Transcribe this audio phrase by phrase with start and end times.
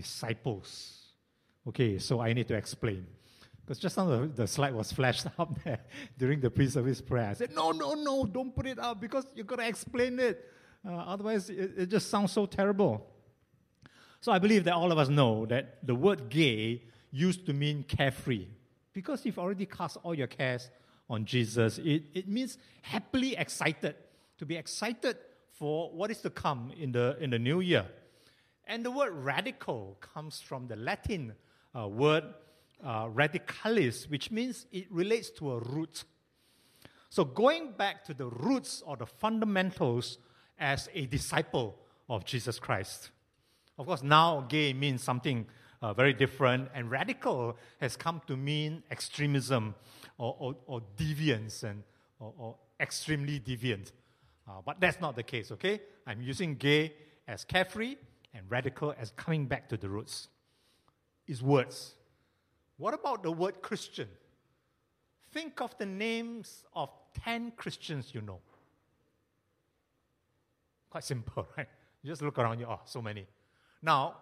[0.00, 0.98] disciples.
[1.66, 3.06] Okay, so I need to explain.
[3.60, 5.80] Because just now the, the slide was flashed up there
[6.16, 7.30] during the pre service prayer.
[7.30, 10.44] I said, No, no, no, don't put it up because you've got to explain it.
[10.86, 13.06] Uh, otherwise, it, it just sounds so terrible.
[14.20, 17.82] So I believe that all of us know that the word gay used to mean
[17.82, 18.46] carefree.
[18.92, 20.70] Because you've already cast all your cares
[21.08, 23.94] on Jesus, it, it means happily excited,
[24.38, 25.16] to be excited
[25.52, 27.86] for what is to come in the, in the new year.
[28.68, 31.32] And the word radical comes from the Latin
[31.74, 32.24] uh, word
[32.84, 36.04] uh, radicalis, which means it relates to a root.
[37.08, 40.18] So going back to the roots or the fundamentals
[40.58, 41.76] as a disciple
[42.10, 43.10] of Jesus Christ.
[43.78, 45.46] Of course, now gay means something
[45.80, 49.74] uh, very different, and radical has come to mean extremism
[50.18, 51.84] or, or, or deviance and,
[52.18, 53.92] or, or extremely deviant.
[54.46, 55.80] Uh, but that's not the case, okay?
[56.06, 56.92] I'm using gay
[57.28, 57.96] as carefree
[58.34, 60.28] and radical as coming back to the roots.
[61.26, 61.94] is words.
[62.76, 64.08] What about the word Christian?
[65.32, 66.90] Think of the names of
[67.24, 68.40] 10 Christians you know.
[70.90, 71.66] Quite simple, right?
[72.02, 73.26] You just look around you, oh, so many.
[73.82, 74.16] Now,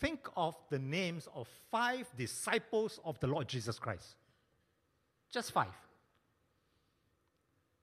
[0.00, 4.14] think of the names of five disciples of the Lord Jesus Christ.
[5.30, 5.72] Just five.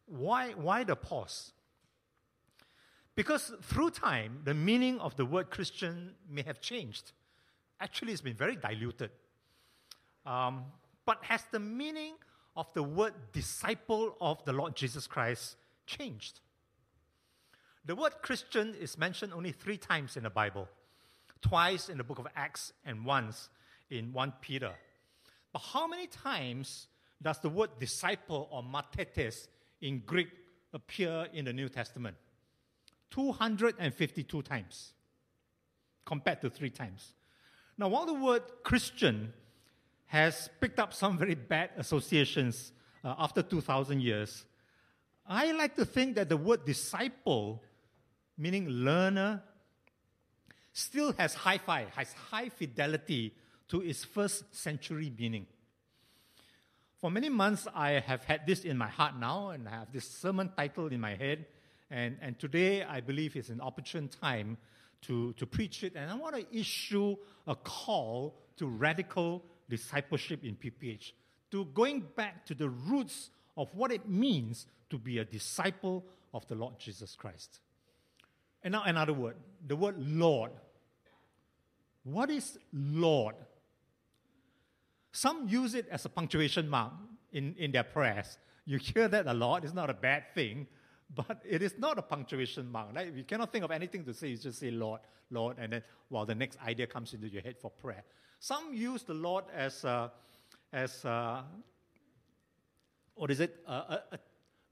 [0.06, 1.53] Why, why the pause?
[3.16, 7.12] Because through time, the meaning of the word Christian may have changed.
[7.80, 9.12] Actually, it's been very diluted.
[10.26, 10.66] Um,
[11.06, 12.14] but has the meaning
[12.56, 16.40] of the word disciple of the Lord Jesus Christ changed?
[17.86, 20.68] The word Christian is mentioned only three times in the Bible
[21.44, 23.50] twice in the book of Acts and once
[23.90, 24.72] in 1 Peter.
[25.52, 26.88] But how many times
[27.22, 29.48] does the word disciple or mathetes
[29.82, 30.30] in Greek
[30.74, 32.16] appear in the New Testament?
[33.14, 34.94] 252 times
[36.04, 37.14] compared to three times.
[37.78, 39.34] Now, while the word Christian
[40.08, 42.72] has picked up some very bad associations
[43.04, 44.46] uh, after 2,000 years,
[45.28, 47.62] I like to think that the word disciple,
[48.38, 49.44] meaning learner,
[50.74, 53.36] still has high fi, has high fidelity
[53.70, 55.46] to its first century meaning.
[57.00, 60.10] For many months, I have had this in my heart now, and I have this
[60.10, 61.46] sermon title in my head.
[61.94, 64.58] And, and today, I believe is an opportune time
[65.04, 65.94] to, to preach it.
[65.96, 67.16] And I want to issue
[67.46, 71.12] a call to radical discipleship in PPH,
[71.52, 76.48] to going back to the roots of what it means to be a disciple of
[76.48, 77.60] the Lord Jesus Christ.
[78.64, 79.36] And now, another word
[79.68, 80.52] the word Lord.
[82.04, 83.36] What is Lord?
[85.12, 86.94] Some use it as a punctuation mark
[87.32, 88.40] in, in their prayers.
[88.66, 89.64] You hear that a lot.
[89.64, 90.66] It's not a bad thing,
[91.16, 92.96] but it is not a punctuation mark.
[92.96, 93.14] Right?
[93.14, 94.30] You cannot think of anything to say.
[94.30, 97.58] You just say Lord, Lord, and then while the next idea comes into your head
[97.60, 98.04] for prayer.
[98.40, 100.10] Some use the Lord as, uh,
[100.72, 101.44] as uh,
[103.16, 103.56] what is it?
[103.68, 104.20] Uh, a, a,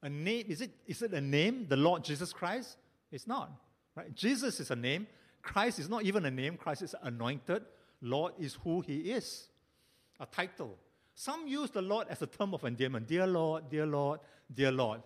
[0.04, 0.46] a, name?
[0.48, 2.78] Is it, is it a name, the Lord Jesus Christ?
[3.12, 3.52] It's not.
[3.96, 4.14] Right?
[4.16, 5.08] Jesus is a name.
[5.42, 6.58] Christ is not even a name.
[6.58, 7.64] Christ is anointed.
[8.02, 9.48] Lord is who he is.
[10.20, 10.78] A title.
[11.16, 13.08] Some use the Lord as a term of endearment.
[13.08, 14.20] Dear Lord, dear Lord,
[14.54, 15.02] dear Lord.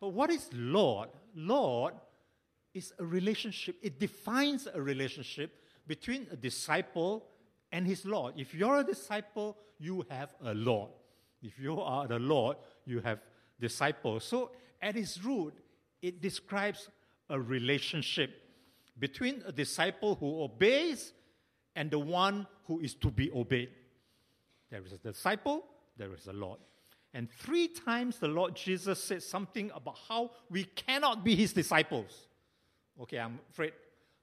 [0.00, 1.08] But what is Lord?
[1.34, 1.94] Lord
[2.74, 3.76] is a relationship.
[3.82, 5.52] It defines a relationship
[5.86, 7.26] between a disciple
[7.72, 8.34] and his Lord.
[8.36, 10.90] If you're a disciple, you have a Lord.
[11.42, 13.20] If you are the Lord, you have
[13.60, 14.24] disciples.
[14.24, 14.50] So
[14.82, 15.54] at its root,
[16.02, 16.88] it describes
[17.30, 18.30] a relationship
[18.98, 21.12] between a disciple who obeys
[21.74, 23.70] and the one who is to be obeyed.
[24.70, 25.64] There is a disciple,
[25.96, 26.58] there is a Lord.
[27.16, 32.28] And three times the Lord Jesus said something about how we cannot be his disciples.
[33.00, 33.72] Okay, I'm afraid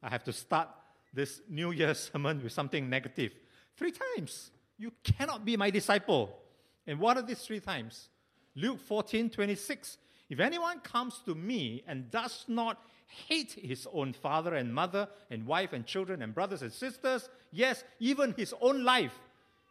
[0.03, 0.69] I have to start
[1.11, 3.31] this New Year sermon with something negative.
[3.75, 4.51] Three times.
[4.77, 6.37] You cannot be my disciple.
[6.85, 8.09] And what are these three times?
[8.55, 9.97] Luke 14 26.
[10.29, 15.47] If anyone comes to me and does not hate his own father and mother and
[15.47, 19.19] wife and children and brothers and sisters, yes, even his own life,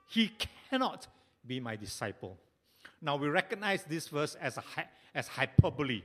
[0.09, 0.33] he
[0.71, 1.07] cannot
[1.47, 2.37] be my disciple.
[3.03, 4.63] Now we recognize this verse as, a,
[5.15, 6.03] as hyperbole,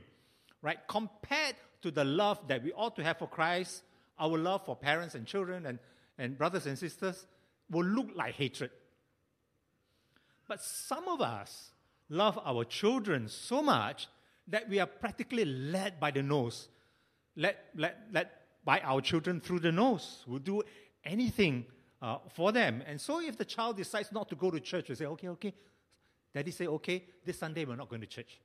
[0.60, 0.78] right?
[0.88, 3.82] Compared to the love that we ought to have for Christ,
[4.18, 5.78] our love for parents and children and,
[6.18, 7.26] and brothers and sisters
[7.70, 8.70] will look like hatred.
[10.48, 11.70] But some of us
[12.08, 14.08] love our children so much
[14.48, 16.68] that we are practically led by the nose,
[17.36, 18.28] led, led, led
[18.64, 20.24] by our children through the nose.
[20.26, 20.62] We'll do
[21.04, 21.66] anything
[22.02, 22.82] uh, for them.
[22.86, 25.54] And so if the child decides not to go to church, we say, okay, okay.
[26.34, 28.40] Daddy say, okay, this Sunday we're not going to church.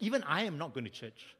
[0.00, 1.36] Even I am not going to church.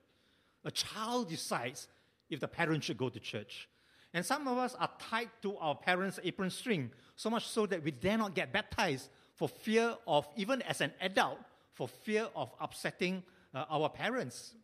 [0.64, 1.88] A child decides
[2.30, 3.68] if the parent should go to church.
[4.14, 7.82] And some of us are tied to our parents' apron string, so much so that
[7.82, 11.38] we dare not get baptized for fear of, even as an adult,
[11.72, 13.22] for fear of upsetting
[13.54, 14.54] uh, our parents.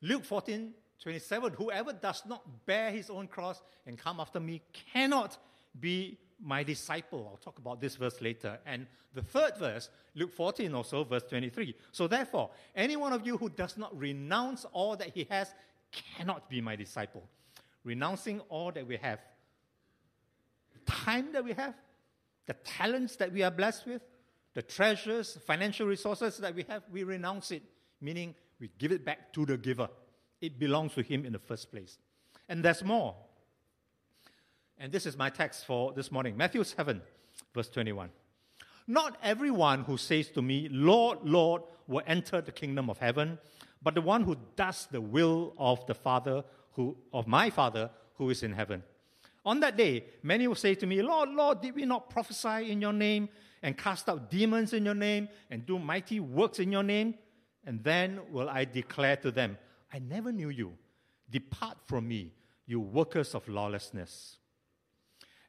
[0.00, 0.72] Luke 14
[1.02, 5.36] 27 Whoever does not bear his own cross and come after me cannot
[5.78, 7.28] be my disciple.
[7.30, 8.58] I'll talk about this verse later.
[8.66, 11.74] And the third verse, Luke 14 also, verse 23.
[11.92, 15.54] So therefore, any one of you who does not renounce all that he has
[15.92, 17.22] cannot be my disciple.
[17.84, 19.20] Renouncing all that we have,
[20.86, 21.74] time that we have,
[22.46, 24.02] the talents that we are blessed with,
[24.54, 27.62] the treasures, financial resources that we have, we renounce it,
[28.00, 29.88] meaning we give it back to the giver.
[30.40, 31.98] It belongs to him in the first place.
[32.48, 33.14] And there's more.
[34.78, 37.00] And this is my text for this morning Matthew 7,
[37.54, 38.10] verse 21.
[38.86, 43.38] Not everyone who says to me, Lord, Lord, will enter the kingdom of heaven,
[43.82, 48.30] but the one who does the will of the Father who, of my Father who
[48.30, 48.82] is in heaven.
[49.44, 52.80] On that day, many will say to me, Lord, Lord, did we not prophesy in
[52.80, 53.28] your name
[53.62, 57.14] and cast out demons in your name and do mighty works in your name?
[57.64, 59.56] And then will I declare to them,
[59.92, 60.74] I never knew you.
[61.30, 62.32] Depart from me,
[62.66, 64.36] you workers of lawlessness.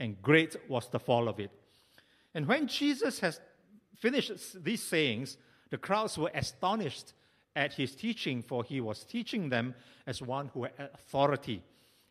[0.00, 1.50] and great was the fall of it.
[2.34, 3.40] And when Jesus has
[3.96, 5.36] finished these sayings,
[5.68, 7.12] the crowds were astonished
[7.54, 9.74] at his teaching, for he was teaching them
[10.06, 11.62] as one who had authority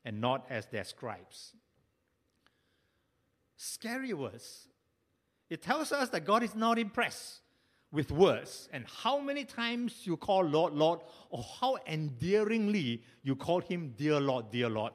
[0.06, 1.54] and not as their scribes.
[3.58, 4.68] Scary words.
[5.50, 7.42] It tells us that God is not impressed
[7.92, 11.00] with words and how many times you call Lord, Lord,
[11.32, 14.94] or how endearingly you call him dear Lord, dear Lord.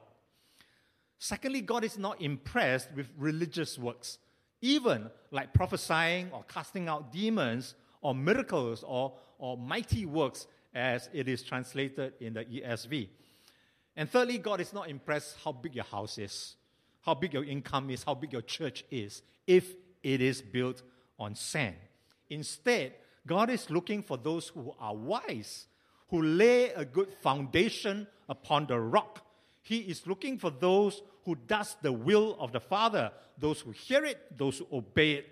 [1.25, 4.19] Secondly, God is not impressed with religious works,
[4.61, 10.45] even like prophesying or casting out demons or miracles or, or mighty works
[10.75, 13.09] as it is translated in the ESV.
[13.95, 16.57] And thirdly, God is not impressed how big your house is,
[17.01, 19.73] how big your income is, how big your church is, if
[20.03, 20.83] it is built
[21.17, 21.73] on sand.
[22.29, 22.93] Instead,
[23.25, 25.65] God is looking for those who are wise,
[26.09, 29.25] who lay a good foundation upon the rock
[29.65, 34.05] he is looking for those who does the will of the Father, those who hear
[34.05, 35.27] it, those who obey it.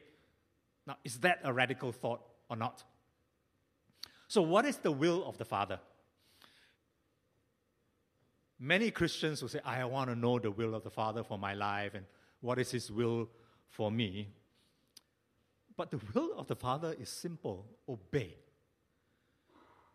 [0.85, 2.83] Now, is that a radical thought or not?
[4.27, 5.79] So, what is the will of the Father?
[8.59, 11.53] Many Christians will say, I want to know the will of the Father for my
[11.53, 12.05] life and
[12.41, 13.29] what is His will
[13.69, 14.29] for me.
[15.75, 18.35] But the will of the Father is simple obey.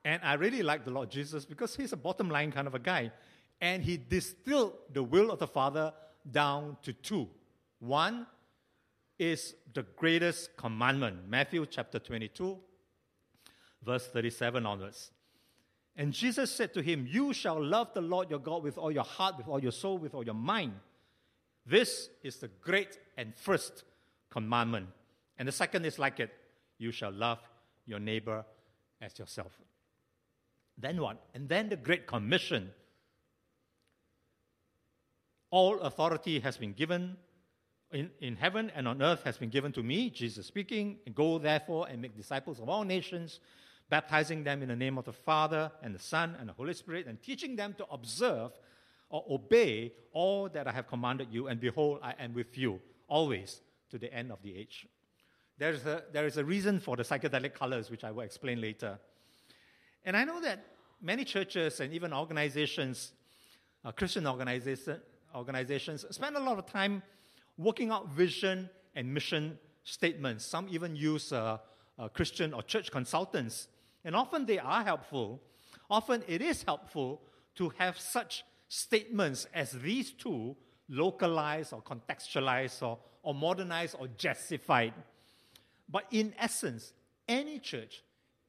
[0.05, 2.79] And I really like the Lord Jesus because he's a bottom line kind of a
[2.79, 3.11] guy.
[3.61, 5.93] And he distilled the will of the Father
[6.31, 7.29] down to two.
[7.81, 8.27] One
[9.19, 12.57] is the greatest commandment, Matthew chapter 22,
[13.85, 15.11] verse 37 onwards.
[15.97, 19.05] And Jesus said to him, You shall love the Lord your God with all your
[19.05, 20.75] heart, with all your soul, with all your mind.
[21.67, 23.83] This is the great and first
[24.31, 24.87] commandment.
[25.39, 26.31] And the second is like it
[26.79, 27.41] you shall love
[27.87, 28.45] your neighbor
[29.01, 29.53] as yourself.
[30.77, 31.21] Then what?
[31.35, 32.71] And then the Great Commission
[35.51, 37.17] all authority has been given
[37.93, 40.99] in, in heaven and on earth has been given to me, Jesus speaking.
[41.15, 43.41] Go therefore and make disciples of all nations,
[43.89, 47.07] baptizing them in the name of the Father and the Son and the Holy Spirit,
[47.07, 48.53] and teaching them to observe
[49.11, 51.49] or obey all that I have commanded you.
[51.49, 54.87] And behold, I am with you always to the end of the age.
[55.57, 58.61] There is a, there is a reason for the psychedelic colors, which I will explain
[58.61, 58.99] later.
[60.05, 60.65] And I know that
[61.01, 63.13] many churches and even organizations,
[63.85, 65.01] uh, Christian organizations,
[65.35, 67.03] organizations spend a lot of time
[67.57, 70.45] working out vision and mission statements.
[70.45, 71.59] Some even use uh,
[71.99, 73.69] uh, Christian or church consultants.
[74.05, 75.41] And often they are helpful.
[75.91, 77.23] Often it is helpful
[77.57, 80.57] to have such statements as these two
[80.89, 84.95] localized or contextualized or, or modernized or justified.
[85.89, 86.93] But in essence,
[87.27, 88.03] any church,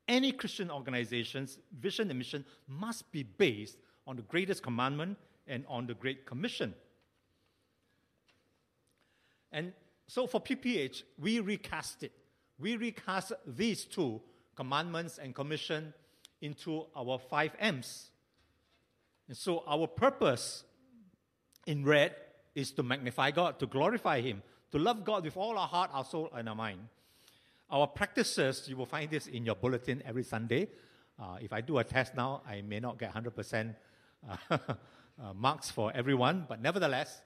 [0.07, 5.17] any Christian organization's vision and mission must be based on the greatest commandment
[5.49, 6.73] and on the Great Commission.
[9.51, 9.73] And
[10.07, 12.11] so for PPH, we recast it.
[12.57, 14.21] We recast these two
[14.55, 15.93] commandments and commission
[16.41, 18.11] into our five M's.
[19.27, 20.63] And so our purpose
[21.65, 22.15] in red
[22.55, 24.41] is to magnify God, to glorify Him,
[24.71, 26.79] to love God with all our heart, our soul, and our mind.
[27.69, 30.69] Our practices, you will find this in your bulletin every Sunday.
[31.19, 33.75] Uh, if I do a test now, I may not get 100%
[34.49, 34.57] uh,
[35.21, 37.21] uh, marks for everyone, but nevertheless,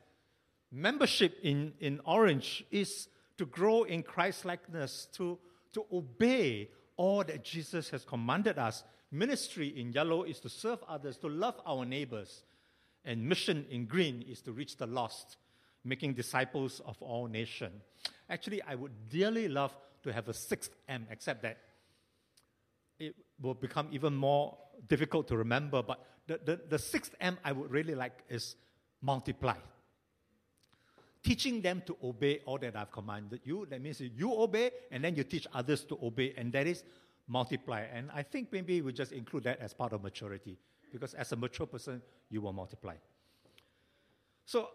[0.71, 3.07] membership in, in Orange is
[3.37, 5.37] to grow in Christ likeness, to,
[5.73, 8.83] to obey all that Jesus has commanded us.
[9.11, 12.43] Ministry in yellow is to serve others, to love our neighbors.
[13.05, 15.37] And mission in green is to reach the lost,
[15.83, 17.81] making disciples of all nations.
[18.29, 21.57] Actually, I would dearly love to have a sixth M, except that
[22.99, 24.57] it will become even more
[24.87, 25.81] difficult to remember.
[25.81, 28.55] But the, the, the sixth M I would really like is
[29.01, 29.55] multiply.
[31.23, 33.65] Teaching them to obey all that I've commanded you.
[33.69, 36.83] That means you obey and then you teach others to obey, and that is
[37.27, 37.81] multiply.
[37.81, 40.57] And I think maybe we just include that as part of maturity,
[40.91, 42.95] because as a mature person, you will multiply.
[44.45, 44.69] So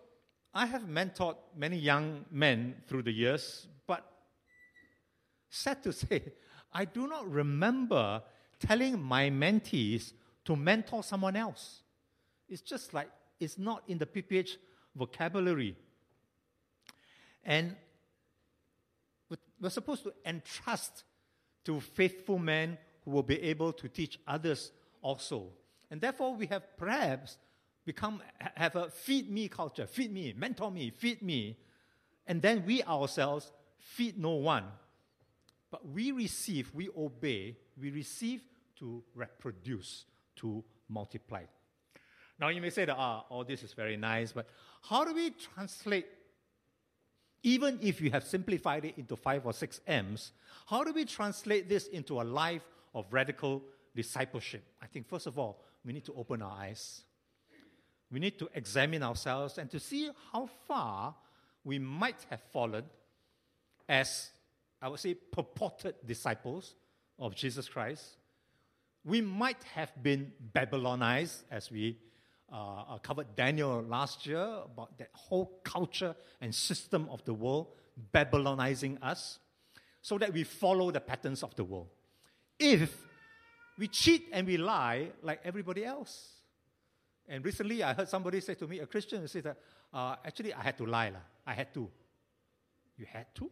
[0.55, 4.11] I have mentored many young men through the years, but
[5.51, 6.23] sad to say,
[6.73, 8.23] I do not remember
[8.61, 10.13] telling my mentees
[10.45, 11.83] to mentor someone else.
[12.49, 13.11] It's just like
[13.41, 14.57] it's not in the PPH
[14.97, 15.77] vocabulary.
[17.45, 17.77] And
[19.61, 21.05] we're supposed to entrust
[21.65, 24.71] to faithful men who will be able to teach others
[25.03, 25.49] also.
[25.91, 27.39] And therefore, we have perhaps
[27.85, 28.23] become
[28.55, 31.59] have a feed me culture, feed me, mentor me, feed me,
[32.27, 34.65] and then we ourselves feed no one.
[35.71, 38.43] But we receive, we obey, we receive
[38.79, 40.05] to reproduce,
[40.37, 41.45] to multiply.
[42.41, 44.49] Now you may say that ah, all this is very nice, but
[44.83, 46.07] how do we translate
[47.43, 50.33] even if you have simplified it into five or six M's,
[50.67, 52.63] how do we translate this into a life
[52.95, 53.63] of radical
[53.95, 54.65] discipleship?
[54.83, 57.03] I think, first of all, we need to open our eyes.
[58.11, 61.15] We need to examine ourselves and to see how far
[61.63, 62.85] we might have fallen
[63.89, 64.31] as,
[64.80, 66.75] I would say, purported disciples
[67.18, 68.16] of Jesus Christ.
[69.04, 71.99] We might have been Babylonized, as we
[72.52, 77.68] uh, uh, covered Daniel last year about that whole culture and system of the world
[78.14, 79.38] Babylonizing us
[80.00, 81.88] so that we follow the patterns of the world.
[82.58, 82.97] If
[83.76, 86.30] we cheat and we lie like everybody else.
[87.28, 89.56] And recently I heard somebody say to me, a Christian, say that,
[89.92, 91.11] uh, actually I had to lie.
[91.11, 91.18] La.
[91.47, 91.88] I had to.
[92.97, 93.50] You had to?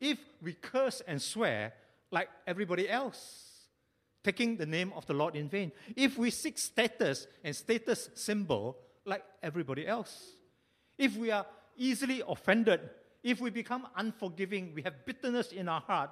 [0.00, 1.72] If we curse and swear
[2.10, 3.48] like everybody else,
[4.24, 5.72] taking the name of the Lord in vain.
[5.96, 10.32] If we seek status and status symbol like everybody else,
[10.96, 12.80] if we are easily offended,
[13.22, 16.10] if we become unforgiving, we have bitterness in our heart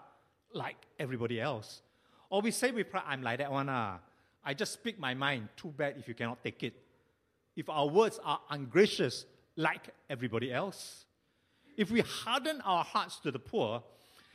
[0.52, 1.82] like everybody else,
[2.30, 3.98] or we say with pride, I'm like that one, ah.
[4.44, 5.48] I just speak my mind.
[5.56, 6.74] Too bad if you cannot take it.
[7.56, 9.26] If our words are ungracious
[9.56, 11.05] like everybody else,
[11.76, 13.83] if we harden our hearts to the poor,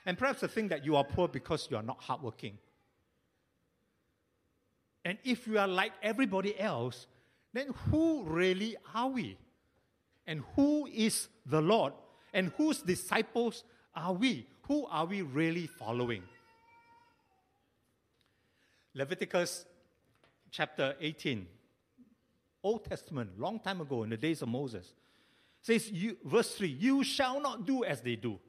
[0.05, 2.57] and perhaps the think that you are poor because you are not hardworking,
[5.03, 7.07] and if we are like everybody else,
[7.53, 9.37] then who really are we?
[10.27, 11.93] And who is the Lord?
[12.33, 13.63] And whose disciples
[13.95, 14.47] are we?
[14.67, 16.23] Who are we really following?
[18.93, 19.65] Leviticus
[20.51, 21.47] chapter 18,
[22.63, 24.93] Old Testament, long time ago in the days of Moses,
[25.61, 28.39] says, you, verse 3 You shall not do as they do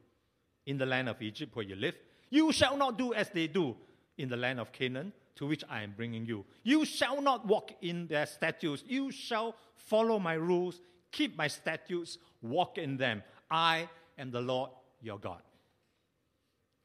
[0.65, 1.95] in the land of Egypt where you live.
[2.29, 3.75] You shall not do as they do
[4.17, 6.45] in the land of Canaan to which I am bringing you.
[6.63, 8.83] You shall not walk in their statutes.
[8.87, 10.79] You shall follow my rules,
[11.11, 13.23] keep my statutes, walk in them.
[13.49, 15.41] I am the Lord your God.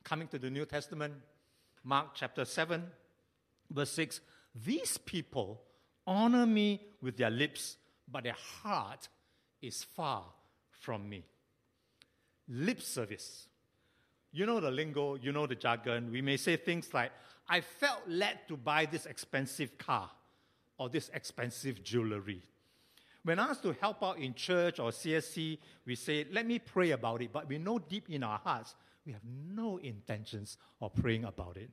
[0.04, 1.14] Coming to the New Testament,
[1.84, 2.82] Mark chapter 7,
[3.70, 4.20] verse 6
[4.64, 5.62] These people
[6.06, 7.76] honor me with their lips,
[8.10, 9.08] but their heart
[9.60, 10.24] is far
[10.70, 11.24] from me.
[12.48, 13.46] Lip service.
[14.32, 16.10] You know the lingo, you know the jargon.
[16.10, 17.12] We may say things like,
[17.48, 20.10] I felt led to buy this expensive car
[20.76, 22.42] or this expensive jewelry.
[23.24, 27.20] When asked to help out in church or CSC, we say, let me pray about
[27.22, 28.74] it, but we know deep in our hearts,
[29.04, 31.70] we have no intentions of praying about it.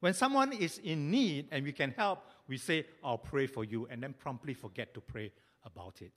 [0.00, 3.88] When someone is in need and we can help, we say, I'll pray for you,
[3.90, 5.32] and then promptly forget to pray
[5.64, 6.12] about it.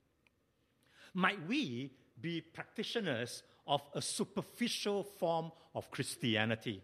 [1.13, 6.81] Might we be practitioners of a superficial form of Christianity?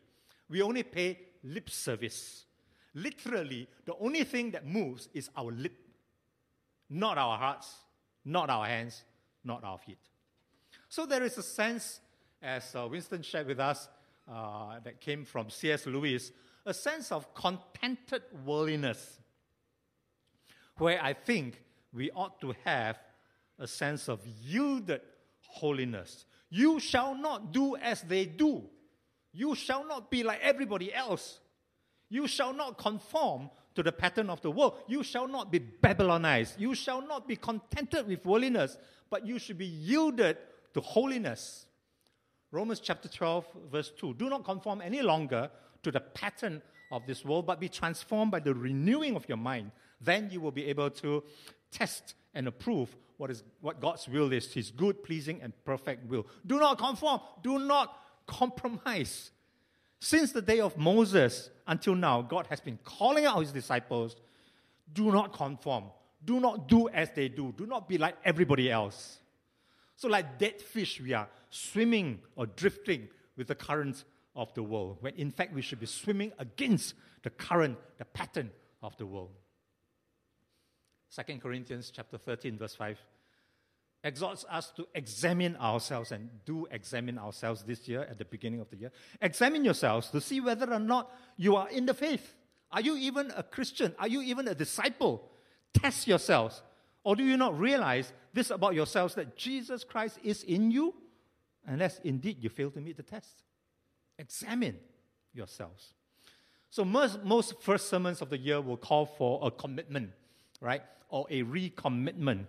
[0.50, 2.46] We only pay lip service.
[2.94, 5.78] Literally, the only thing that moves is our lip,
[6.90, 7.74] not our hearts,
[8.26, 9.04] not our hands,
[9.44, 10.00] not our feet.
[10.90, 12.00] So there is a sense,
[12.42, 13.88] as uh, Winston shared with us,
[14.30, 15.86] uh, that came from C.S.
[15.86, 16.32] Lewis,
[16.66, 19.20] a sense of contented worldliness,
[20.78, 21.62] where I think
[21.94, 22.98] we ought to have
[23.60, 25.02] a sense of yielded
[25.42, 26.26] holiness.
[26.50, 28.64] You shall not do as they do.
[29.34, 31.40] You shall not be like everybody else.
[32.10, 34.80] You shall not conform to the pattern of the world.
[34.88, 36.60] You shall not be Babylonized.
[36.60, 38.78] You shall not be contented with worldliness,
[39.10, 40.38] but you should be yielded
[40.74, 41.66] to holiness.
[42.52, 44.14] Romans chapter 12, verse 2.
[44.16, 45.50] Do not conform any longer
[45.84, 46.62] to the pattern
[46.92, 49.72] of this world, but be transformed by the renewing of your mind.
[50.00, 51.24] Then you will be able to
[51.70, 56.26] test and approve what, is, what God's will is, His good, pleasing, and perfect will.
[56.46, 57.22] Do not conform.
[57.44, 59.32] Do not compromise.
[60.00, 64.16] Since the day of Moses until now, God has been calling out His disciples
[64.94, 65.86] do not conform.
[66.24, 67.54] Do not do as they do.
[67.58, 69.20] Do not be like everybody else.
[69.96, 74.06] So, like dead fish, we are swimming or drifting with the currents
[74.36, 76.94] of the world, when in fact we should be swimming against
[77.24, 79.32] the current, the pattern of the world.
[81.16, 82.98] 2 Corinthians chapter 13, verse 5
[84.04, 88.70] exhorts us to examine ourselves and do examine ourselves this year at the beginning of
[88.70, 88.92] the year.
[89.22, 92.36] Examine yourselves to see whether or not you are in the faith.
[92.72, 93.96] Are you even a Christian?
[94.00, 95.30] Are you even a disciple?
[95.74, 96.62] Test yourselves.
[97.04, 100.94] Or do you not realize this about yourselves that Jesus Christ is in you?
[101.66, 103.44] Unless indeed you fail to meet the test.
[104.20, 104.78] Examine
[105.34, 105.94] yourselves.
[106.70, 110.12] So, most, most first sermons of the year will call for a commitment,
[110.62, 110.82] right?
[111.10, 112.46] Or a recommitment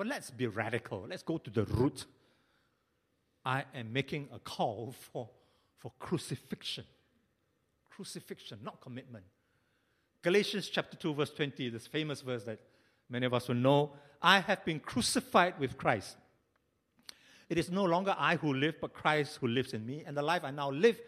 [0.00, 1.04] but let's be radical.
[1.06, 2.06] Let's go to the root.
[3.44, 5.28] I am making a call for,
[5.76, 6.84] for crucifixion.
[7.90, 9.24] Crucifixion, not commitment.
[10.22, 12.60] Galatians chapter 2, verse 20, this famous verse that
[13.10, 16.16] many of us will know I have been crucified with Christ.
[17.50, 20.02] It is no longer I who live, but Christ who lives in me.
[20.06, 20.98] And the life I now live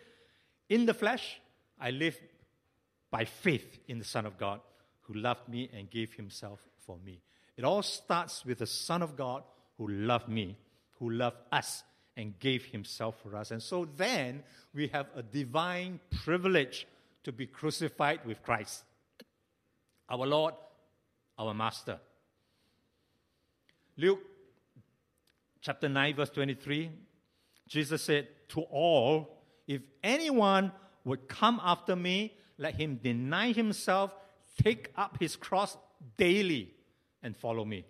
[0.69, 1.41] in the flesh,
[1.81, 2.21] I live
[3.11, 4.61] by faith in the Son of God
[5.03, 7.21] who loved me and gave himself for me.
[7.57, 9.43] It all starts with the Son of God
[9.79, 10.57] who loved me,
[10.99, 11.83] who loved us,
[12.17, 13.51] and gave himself for us.
[13.51, 14.43] And so then
[14.75, 16.87] we have a divine privilege
[17.25, 18.85] to be crucified with Christ,
[20.09, 20.55] our Lord,
[21.39, 21.99] our Master.
[23.97, 24.21] Luke
[25.61, 26.91] chapter 9, verse 23,
[27.69, 30.73] Jesus said, To all, if anyone
[31.05, 34.15] would come after me, let him deny himself,
[34.61, 35.77] take up his cross
[36.17, 36.75] daily
[37.23, 37.85] and follow me.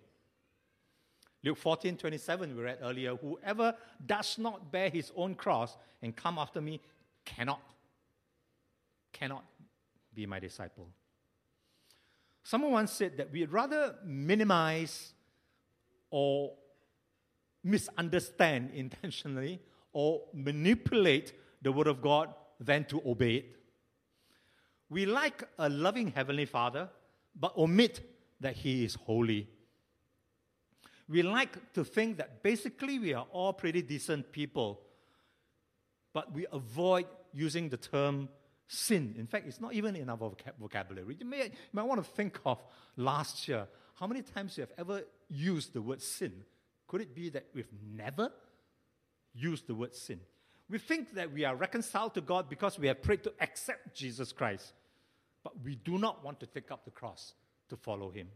[1.43, 6.37] Luke 14, 27, we read earlier, whoever does not bear his own cross and come
[6.37, 6.79] after me
[7.25, 7.61] cannot,
[9.11, 9.43] cannot
[10.13, 10.87] be my disciple.
[12.43, 15.13] Someone once said that we'd rather minimize
[16.09, 16.53] or
[17.63, 19.59] misunderstand intentionally
[19.91, 23.45] or manipulate the Word of God than to obey it.
[24.93, 26.87] We like a loving Heavenly Father,
[27.35, 28.07] but omit
[28.39, 29.49] that He is holy.
[31.09, 34.81] We like to think that basically we are all pretty decent people,
[36.13, 38.29] but we avoid using the term
[38.67, 39.15] sin.
[39.17, 41.17] In fact, it's not even in our vocabulary.
[41.19, 42.61] You, may, you might want to think of
[42.95, 43.67] last year.
[43.95, 46.43] How many times you have ever used the word sin?
[46.87, 48.31] Could it be that we've never
[49.33, 50.19] used the word sin?
[50.69, 54.31] We think that we are reconciled to God because we have prayed to accept Jesus
[54.31, 54.73] Christ,
[55.43, 57.33] but we do not want to take up the cross
[57.69, 58.27] to follow him.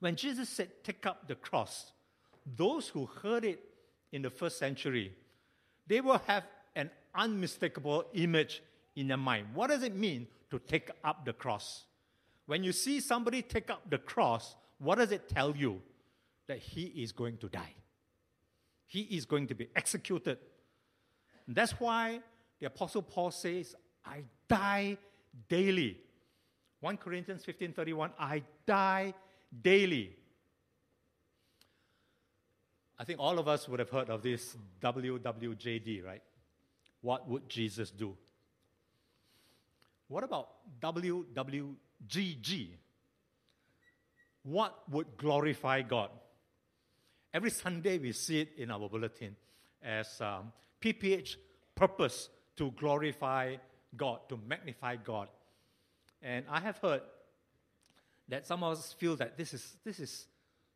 [0.00, 1.92] When Jesus said, Take up the cross,
[2.56, 3.60] those who heard it
[4.12, 5.12] in the first century,
[5.86, 8.62] they will have an unmistakable image
[8.96, 9.46] in their mind.
[9.54, 11.84] What does it mean to take up the cross?
[12.46, 15.80] When you see somebody take up the cross, what does it tell you?
[16.48, 17.74] That he is going to die.
[18.86, 20.38] He is going to be executed.
[21.46, 22.20] And that's why
[22.60, 24.98] the Apostle Paul says, I die
[25.48, 25.98] daily.
[26.80, 29.14] 1 Corinthians 15:31, I die
[29.62, 30.16] daily.
[32.98, 36.22] I think all of us would have heard of this WWJD, right?
[37.00, 38.16] What would Jesus do?
[40.08, 40.48] What about
[40.80, 42.68] WWGG?
[44.44, 46.10] What would glorify God?
[47.32, 49.36] Every Sunday we see it in our bulletin
[49.82, 51.36] as um, PPH
[51.74, 53.56] purpose to glorify
[53.96, 55.28] God, to magnify God.
[56.22, 57.02] And I have heard
[58.28, 60.26] that some of us feel that this is, this is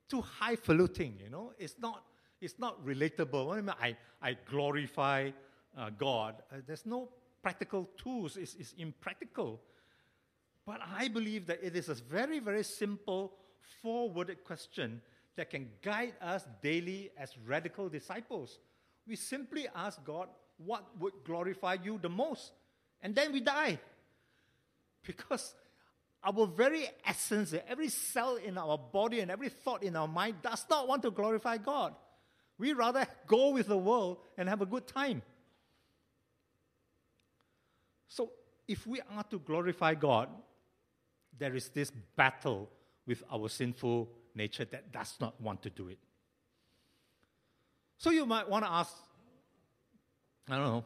[0.08, 1.52] too highfalutin, you know?
[1.58, 2.02] It's not,
[2.40, 3.52] it's not relatable.
[3.52, 3.74] I mean?
[3.80, 5.30] I, I glorify
[5.76, 6.42] uh, God.
[6.52, 7.08] Uh, there's no
[7.42, 8.36] practical tools.
[8.36, 9.60] It's, it's impractical.
[10.66, 13.34] But I believe that it is a very, very simple,
[13.82, 15.00] four-worded question
[15.36, 18.58] that can guide us daily as radical disciples.
[19.06, 22.52] We simply ask God, what would glorify you the most?
[23.02, 23.78] And then we die.
[25.02, 25.54] Because
[26.24, 30.64] our very essence, every cell in our body and every thought in our mind does
[30.68, 31.94] not want to glorify God.
[32.58, 35.22] We rather go with the world and have a good time.
[38.08, 38.30] So,
[38.66, 40.28] if we are to glorify God,
[41.38, 42.70] there is this battle
[43.06, 45.98] with our sinful nature that does not want to do it.
[47.98, 48.92] So, you might want to ask,
[50.48, 50.84] I don't know,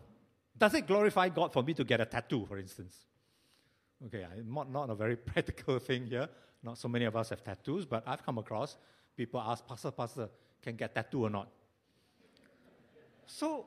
[0.60, 2.94] does it glorify God for me to get a tattoo, for instance?
[4.06, 6.28] Okay, not, not a very practical thing here.
[6.62, 8.76] Not so many of us have tattoos, but I've come across
[9.20, 10.28] people ask, Pastor, Pastor,
[10.62, 11.48] can get tattoo or not?
[13.26, 13.66] So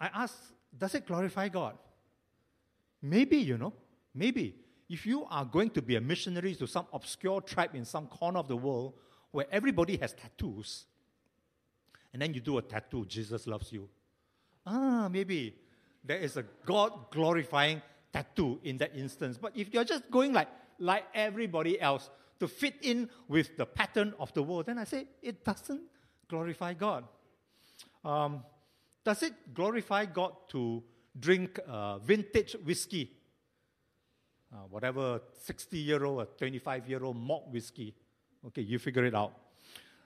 [0.00, 0.34] I ask,
[0.76, 1.76] does it glorify God?
[3.02, 3.74] Maybe, you know,
[4.14, 4.56] maybe.
[4.88, 8.38] If you are going to be a missionary to some obscure tribe in some corner
[8.38, 8.94] of the world
[9.32, 10.86] where everybody has tattoos,
[12.12, 13.86] and then you do a tattoo, Jesus loves you.
[14.66, 15.54] Ah, maybe
[16.04, 17.82] there is a God glorifying
[18.12, 19.38] tattoo in that instance.
[19.40, 22.10] But if you're just going like, like everybody else
[22.40, 25.82] to fit in with the pattern of the world, then I say it doesn't
[26.28, 27.04] glorify God.
[28.04, 28.42] Um,
[29.04, 30.82] does it glorify God to
[31.18, 33.12] drink uh, vintage whiskey?
[34.52, 37.94] Uh, whatever 60 year old or 25 year old malt whiskey.
[38.46, 39.32] Okay, you figure it out.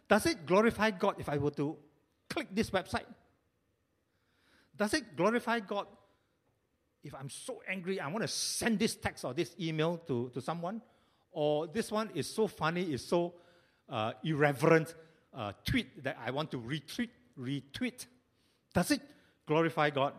[0.08, 1.76] Does it glorify God if I were to
[2.28, 3.06] click this website?
[4.76, 5.86] Does it glorify God
[7.02, 10.40] if I'm so angry, I want to send this text or this email to, to
[10.40, 10.80] someone?
[11.32, 13.34] Or this one is so funny, is so
[13.88, 14.94] uh, irreverent
[15.34, 18.06] uh, tweet that I want to retweet, retweet
[18.74, 19.00] does it
[19.46, 20.12] glorify God?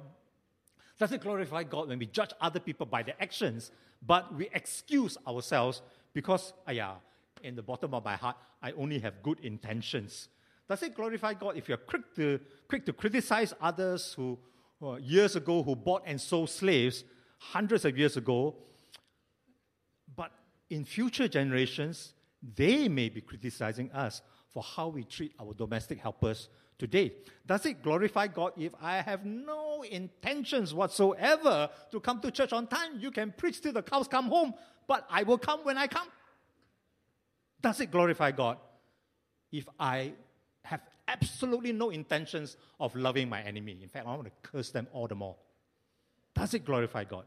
[0.97, 5.17] Does it glorify God when we judge other people by their actions, but we excuse
[5.27, 5.81] ourselves
[6.13, 6.93] because, ah, yeah,
[7.43, 10.29] in the bottom of my heart, I only have good intentions?
[10.67, 14.37] Does it glorify God if you're quick to, quick to criticize others who,
[14.79, 17.03] who years ago who bought and sold slaves
[17.37, 18.55] hundreds of years ago,
[20.15, 20.31] but
[20.69, 22.13] in future generations,
[22.55, 27.13] they may be criticizing us for how we treat our domestic helpers today.
[27.45, 32.67] Does it glorify God if I have no intentions whatsoever to come to church on
[32.67, 32.99] time?
[32.99, 34.53] You can preach till the cows come home,
[34.87, 36.07] but I will come when I come.
[37.61, 38.57] Does it glorify God
[39.51, 40.13] if I
[41.07, 43.77] absolutely no intentions of loving my enemy?
[43.81, 45.35] In fact, I want to curse them all the more.
[46.33, 47.25] Does it glorify God?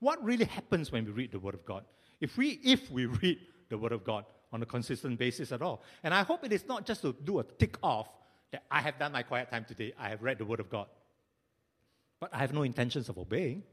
[0.00, 1.84] What really happens when we read the Word of God?
[2.20, 5.82] If we, if we read the Word of God on a consistent basis at all.
[6.02, 8.08] And I hope it is not just to do a tick off
[8.52, 10.86] that I have done my quiet time today, I have read the Word of God.
[12.20, 13.64] But I have no intentions of obeying.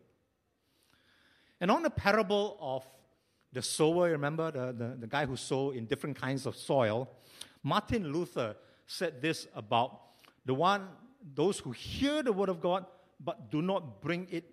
[1.59, 2.83] And on the parable of
[3.53, 7.09] the sower, remember the, the, the guy who sowed in different kinds of soil,
[7.61, 8.55] Martin Luther
[8.91, 10.01] said this about
[10.45, 10.87] the one,
[11.33, 12.85] those who hear the Word of God
[13.23, 14.45] but do not bring it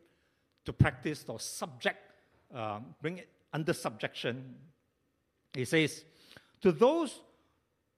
[0.64, 1.98] to practice or subject,
[2.54, 4.54] um, bring it under subjection.
[5.54, 6.04] He says,
[6.60, 7.20] To those,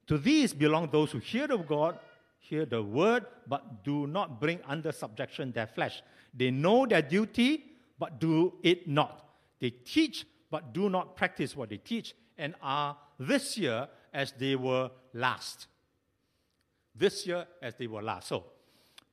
[0.07, 1.99] to these belong those who hear the God
[2.41, 6.03] hear the word, but do not bring under subjection their flesh.
[6.35, 7.65] They know their duty,
[7.99, 9.25] but do it not.
[9.61, 14.57] They teach, but do not practice what they teach, and are this year as they
[14.57, 15.67] were last.
[16.95, 18.29] This year as they were last.
[18.29, 18.45] So,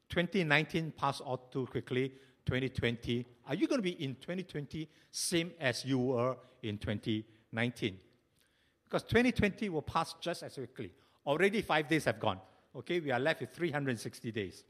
[0.09, 2.13] 2019 passed out too quickly.
[2.45, 7.99] 2020, are you going to be in 2020 same as you were in 2019?
[8.85, 10.91] Because 2020 will pass just as quickly.
[11.25, 12.39] Already five days have gone.
[12.73, 14.63] Okay, we are left with 360 days.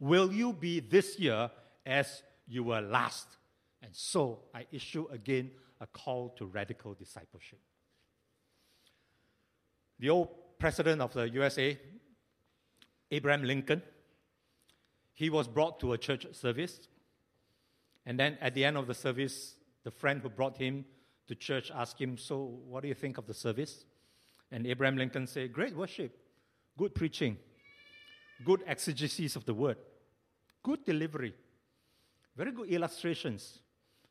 [0.00, 1.50] Will you be this year
[1.84, 3.28] as you were last?
[3.82, 7.60] And so I issue again a call to radical discipleship.
[10.00, 11.78] The old president of the USA,
[13.10, 13.82] Abraham Lincoln,
[15.12, 16.88] he was brought to a church service.
[18.04, 20.84] And then at the end of the service, the friend who brought him
[21.28, 23.84] to church asked him, So, what do you think of the service?
[24.50, 26.16] And Abraham Lincoln said, Great worship
[26.76, 27.38] good preaching,
[28.44, 29.78] good exegesis of the word,
[30.62, 31.34] good delivery,
[32.36, 33.60] very good illustrations,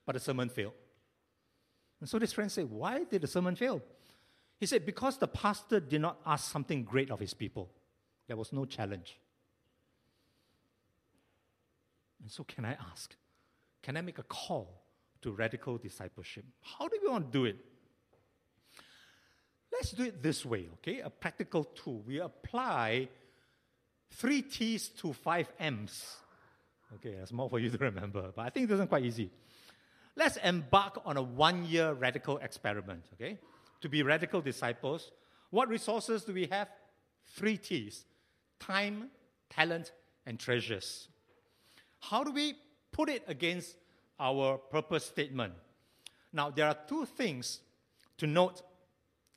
[0.05, 0.73] but the sermon failed.
[1.99, 3.81] And so this friend said, Why did the sermon fail?
[4.57, 7.69] He said, Because the pastor did not ask something great of his people.
[8.27, 9.19] There was no challenge.
[12.21, 13.15] And so, can I ask?
[13.83, 14.81] Can I make a call
[15.21, 16.45] to radical discipleship?
[16.61, 17.57] How do we want to do it?
[19.71, 21.01] Let's do it this way, okay?
[21.01, 22.01] A practical tool.
[22.07, 23.09] We apply
[24.11, 26.15] three T's to five M's.
[26.95, 29.29] Okay, that's more for you to remember, but I think it isn't quite easy.
[30.15, 33.37] Let's embark on a one year radical experiment, okay?
[33.85, 35.11] To be radical disciples.
[35.51, 36.69] What resources do we have?
[37.27, 38.05] Three T's
[38.59, 39.11] time,
[39.47, 39.91] talent,
[40.25, 41.07] and treasures.
[41.99, 42.55] How do we
[42.91, 43.75] put it against
[44.19, 45.53] our purpose statement?
[46.33, 47.59] Now, there are two things
[48.17, 48.63] to note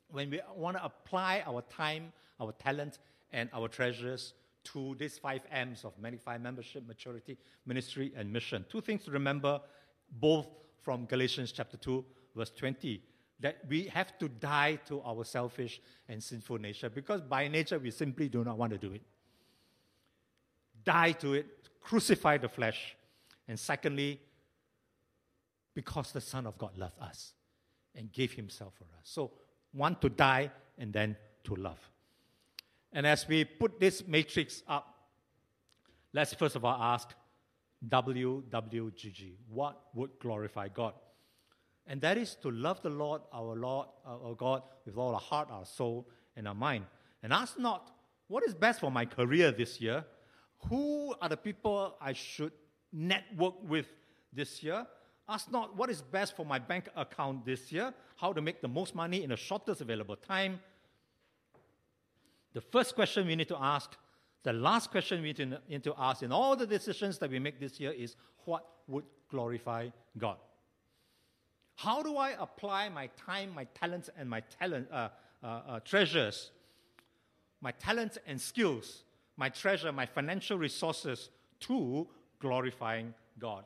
[0.09, 2.97] when we want to apply our time, our talent,
[3.31, 4.33] and our treasures
[4.63, 8.65] to these five M's of Magnify membership, maturity, ministry, and mission.
[8.67, 9.61] Two things to remember,
[10.19, 10.47] both
[10.81, 12.03] from Galatians chapter 2,
[12.35, 13.03] verse 20,
[13.39, 17.91] that we have to die to our selfish and sinful nature because by nature we
[17.91, 19.01] simply do not want to do it.
[20.83, 21.45] Die to it,
[21.81, 22.95] crucify the flesh.
[23.47, 24.19] And secondly,
[25.73, 27.33] because the Son of God loved us
[27.95, 29.05] and gave himself for us.
[29.05, 29.31] So,
[29.71, 31.79] one to die and then to love.
[32.91, 34.95] And as we put this matrix up,
[36.13, 37.13] let's first of all ask
[37.87, 40.93] WWGG what would glorify God?
[41.89, 45.49] And that is to love the Lord, our Lord, our God, with all our heart,
[45.51, 46.85] our soul, and our mind.
[47.23, 47.91] And ask not,
[48.27, 50.05] what is best for my career this year?
[50.69, 52.51] Who are the people I should
[52.93, 53.87] network with
[54.31, 54.85] this year?
[55.27, 57.91] Ask not, what is best for my bank account this year?
[58.17, 60.59] How to make the most money in the shortest available time?
[62.53, 63.97] The first question we need to ask,
[64.43, 65.33] the last question we
[65.67, 69.05] need to ask in all the decisions that we make this year is what would
[69.29, 70.37] glorify God?
[71.79, 75.07] How do I apply my time, my talents, and my talent, uh,
[75.41, 76.51] uh, uh, treasures,
[77.61, 79.03] my talents and skills,
[79.37, 81.29] my treasure, my financial resources
[81.61, 82.05] to
[82.41, 83.63] glorifying God?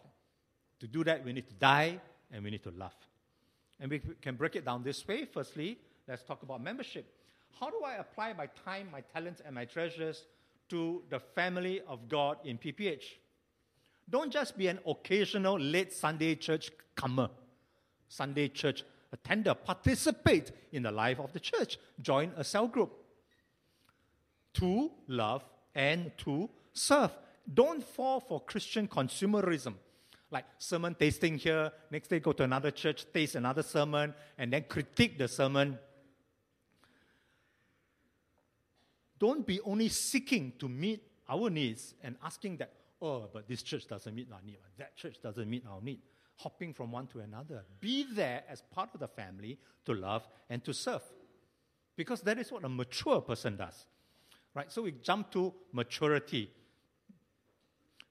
[0.81, 1.99] To do that, we need to die
[2.31, 2.93] and we need to love.
[3.79, 5.25] And we can break it down this way.
[5.25, 7.11] Firstly, let's talk about membership.
[7.59, 10.27] How do I apply my time, my talents, and my treasures
[10.69, 13.05] to the family of God in PPH?
[14.07, 17.31] Don't just be an occasional late Sunday church comer,
[18.13, 19.53] Sunday church attender.
[19.53, 21.77] Participate in the life of the church.
[22.01, 22.91] Join a cell group.
[24.55, 27.11] To love and to serve.
[27.51, 29.75] Don't fall for Christian consumerism
[30.31, 34.65] like sermon tasting here, next day go to another church, taste another sermon, and then
[34.67, 35.77] critique the sermon.
[39.23, 43.87] don't be only seeking to meet our needs and asking that, oh, but this church
[43.87, 46.01] doesn't meet our need, that church doesn't meet our need.
[46.37, 47.63] Hopping from one to another.
[47.79, 51.01] Be there as part of the family to love and to serve.
[51.95, 53.85] Because that is what a mature person does.
[54.53, 54.71] Right?
[54.71, 56.49] So we jump to maturity.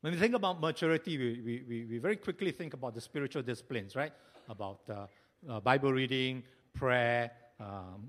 [0.01, 3.95] When we think about maturity, we, we, we very quickly think about the spiritual disciplines,
[3.95, 4.13] right?
[4.49, 5.07] About uh,
[5.49, 6.43] uh, Bible reading,
[6.75, 7.31] prayer,
[7.61, 8.09] um,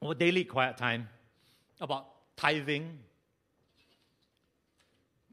[0.00, 1.08] or daily quiet time,
[1.80, 2.98] about tithing,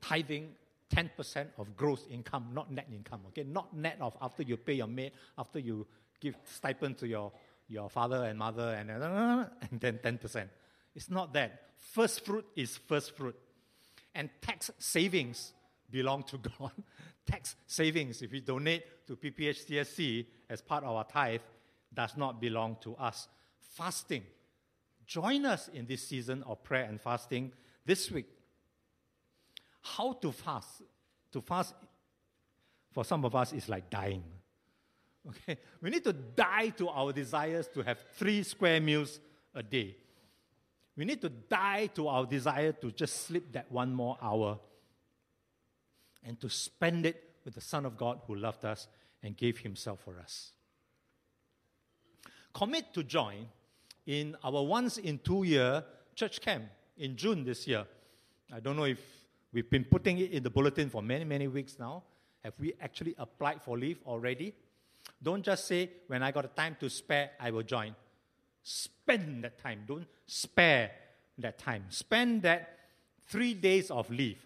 [0.02, 0.50] tithing
[0.94, 3.44] 10% of gross income, not net income, okay?
[3.44, 5.88] Not net of after you pay your maid, after you
[6.20, 7.32] give stipend to your,
[7.68, 8.90] your father and mother, and,
[9.72, 10.48] and then 10%.
[10.94, 11.62] It's not that.
[11.94, 13.36] First fruit is first fruit.
[14.14, 15.54] And tax savings
[15.90, 16.72] belong to God.
[17.26, 21.42] tax savings, if we donate to PPHCSC as part of our tithe,
[21.94, 23.28] does not belong to us.
[23.60, 24.24] Fasting
[25.06, 27.52] Join us in this season of prayer and fasting
[27.86, 28.26] this week.
[29.86, 30.82] How to fast?
[31.32, 31.76] To fast,
[32.92, 34.24] for some of us, is like dying.
[35.28, 35.58] Okay?
[35.82, 39.20] We need to die to our desires to have three square meals
[39.54, 39.96] a day.
[40.98, 44.60] We need to die to our desire to just sleep that one more hour
[46.24, 48.88] and to spend it with the Son of God who loved us
[49.22, 50.52] and gave Himself for us.
[52.54, 53.48] Commit to join
[54.08, 55.84] in our once in two year
[56.16, 56.64] church camp
[56.98, 57.86] in June this year.
[58.54, 59.00] I don't know if
[59.56, 62.04] we've been putting it in the bulletin for many, many weeks now.
[62.44, 64.54] Have we actually applied for leave already?
[65.24, 67.96] Don't just say, when I got a time to spare, I will join.
[68.62, 69.86] Spend that time.
[69.88, 70.92] Don't spare
[71.38, 71.86] that time.
[71.90, 72.78] Spend that
[73.28, 74.46] three days of leave.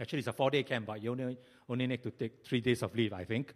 [0.00, 1.36] Actually, it's a four day camp, but you only,
[1.68, 3.52] only need to take three days of leave, I think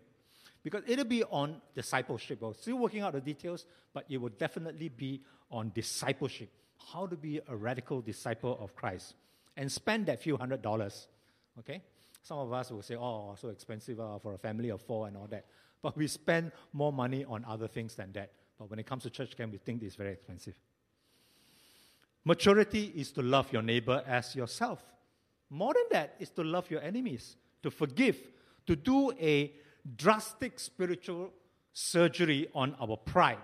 [0.65, 2.41] because it'll be on discipleship.
[2.41, 6.51] We're still working out the details, but it will definitely be on discipleship.
[6.93, 9.15] How to be a radical disciple of Christ
[9.57, 11.09] and spend that few hundred dollars.
[11.59, 11.83] Okay?
[12.23, 15.17] Some of us will say, oh, so expensive uh, for a family of four and
[15.17, 15.47] all that.
[15.83, 18.31] But we spend more money on other things than that.
[18.59, 20.55] But when it comes to church camp, we think it's very expensive.
[22.25, 24.85] Maturity is to love your neighbor as yourself.
[25.51, 28.17] More than that is to love your enemies, to forgive,
[28.67, 29.53] to do a
[29.97, 31.33] drastic spiritual
[31.73, 33.39] surgery on our pride.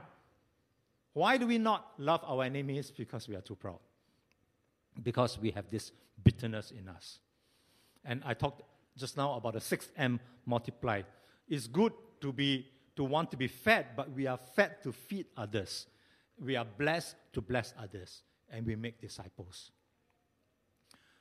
[1.12, 2.92] Why do we not love our enemies?
[2.96, 3.80] Because we are too proud.
[5.02, 7.18] Because we have this bitterness in us.
[8.04, 8.62] And I talked
[8.96, 11.02] just now about the 6M multiply.
[11.48, 15.26] It's good to be to want to be fed, but we are fed to feed
[15.36, 15.86] others.
[16.36, 19.70] We are blessed to bless others, and we make disciples.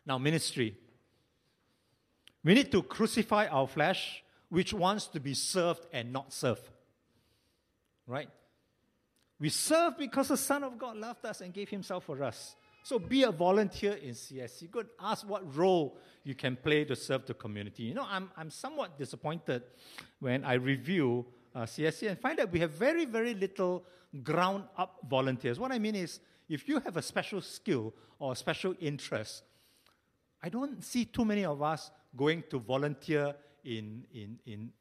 [0.04, 0.76] Now, ministry.
[2.44, 6.68] We need to crucify our flesh which wants to be served and not served.
[8.08, 8.30] right?
[9.40, 12.56] We serve because the Son of God loved us and gave himself for us.
[12.88, 14.72] So be a volunteer in CSC.
[14.72, 17.84] Go ask what role you can play to serve the community.
[17.84, 19.64] You know, I'm, I'm somewhat disappointed
[20.22, 23.84] when I review uh, CSC and find that we have very, very little
[24.24, 25.60] ground up volunteers.
[25.60, 29.44] What I mean is, if you have a special skill or a special interest,
[30.42, 34.72] I don't see too many of us going to volunteer in, in, in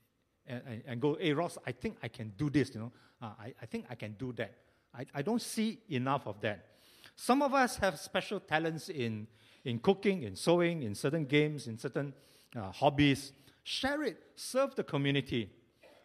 [0.46, 2.92] and, and go, hey, Ross, I think I can do this, you know.
[3.20, 4.54] Uh, I, I think I can do that.
[4.94, 6.75] I, I don't see enough of that.
[7.16, 9.26] Some of us have special talents in,
[9.64, 12.12] in cooking, in sewing, in certain games, in certain
[12.54, 13.32] uh, hobbies.
[13.64, 15.50] Share it, serve the community,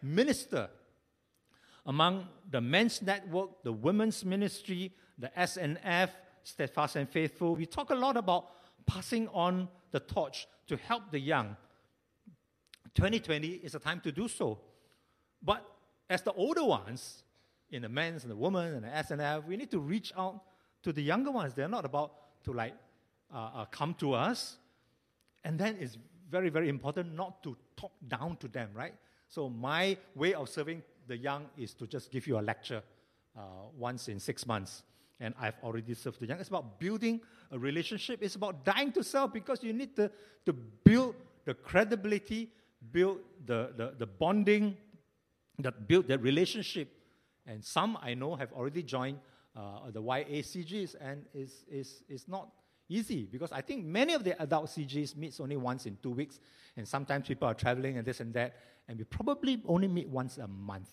[0.02, 0.70] minister.
[1.86, 6.10] Among the men's network, the women's ministry, the SNF,
[6.44, 8.48] Steadfast and Faithful, we talk a lot about
[8.86, 11.58] passing on the torch to help the young.
[12.96, 14.60] 2020 is a time to do so.
[15.44, 15.66] But
[16.10, 17.24] as the older ones,
[17.72, 20.42] in the men's and the women and the SNF, we need to reach out
[20.84, 21.54] to the younger ones.
[21.54, 22.74] They're not about to like
[23.34, 24.58] uh, uh, come to us.
[25.44, 25.98] And then it's
[26.30, 28.94] very, very important not to talk down to them, right?
[29.28, 32.82] So my way of serving the young is to just give you a lecture
[33.38, 33.42] uh,
[33.78, 34.84] once in six months.
[35.20, 36.40] And I've already served the young.
[36.40, 38.20] It's about building a relationship.
[38.22, 40.10] It's about dying to self because you need to,
[40.46, 41.16] to build
[41.46, 42.50] the credibility,
[42.92, 44.78] build the, the, the bonding,
[45.60, 46.90] that build that relationship.
[47.46, 49.20] And some I know have already joined
[49.56, 52.50] uh, the YACGs, and it's, it's, it's not
[52.88, 56.40] easy because I think many of the adult CGs meets only once in two weeks,
[56.78, 58.56] and sometimes people are traveling and this and that,
[58.88, 60.92] and we probably only meet once a month.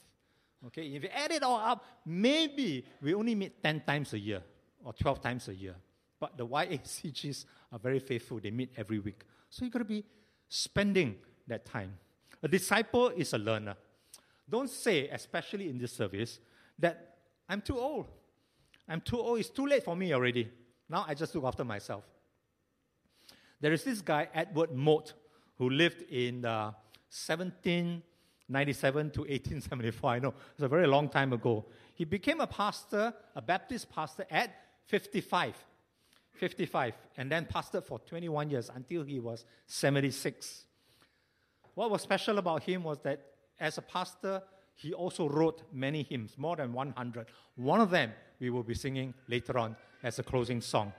[0.67, 4.43] Okay, if you add it all up, maybe we only meet 10 times a year
[4.85, 5.77] or 12 times a year.
[6.19, 9.23] But the YACGs are very faithful, they meet every week.
[9.51, 10.05] So you've got to be
[10.49, 11.17] spending
[11.47, 11.97] that time.
[12.43, 13.77] A disciple is a learner.
[14.49, 16.41] Don't say, especially in this service,
[16.79, 17.19] that
[17.49, 18.07] I'm too old.
[18.89, 19.39] I'm too old.
[19.39, 20.51] It's too late for me already.
[20.89, 22.05] Now I just look after myself.
[23.61, 25.15] There is this guy, Edward Mote,
[25.57, 26.73] who lived in uh,
[27.11, 30.11] 1797 to 1874.
[30.11, 31.67] I know, it's a very long time ago.
[31.95, 34.55] He became a pastor, a Baptist pastor, at
[34.87, 35.65] 55.
[36.39, 40.65] 55, and then pastored for 21 years until he was 76.
[41.75, 43.21] What was special about him was that
[43.59, 44.43] as a pastor,
[44.79, 47.27] he also wrote many hymns, more than 100.
[47.57, 50.93] One of them we will be singing later on as a closing song,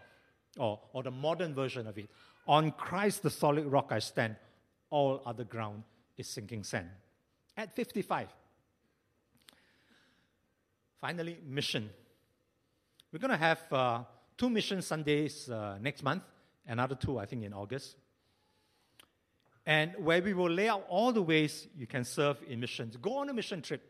[0.57, 2.09] or, or the modern version of it.
[2.45, 4.35] On Christ the solid rock I stand,
[4.89, 5.83] all other ground
[6.17, 6.89] is sinking sand.
[7.55, 8.27] At 55.
[10.99, 11.89] Finally, mission.
[13.13, 14.03] We're going to have uh,
[14.37, 16.23] two mission Sundays uh, next month,
[16.67, 17.95] another two, I think, in August.
[19.69, 22.97] And where we will lay out all the ways you can serve in missions.
[22.97, 23.83] Go on a mission trip.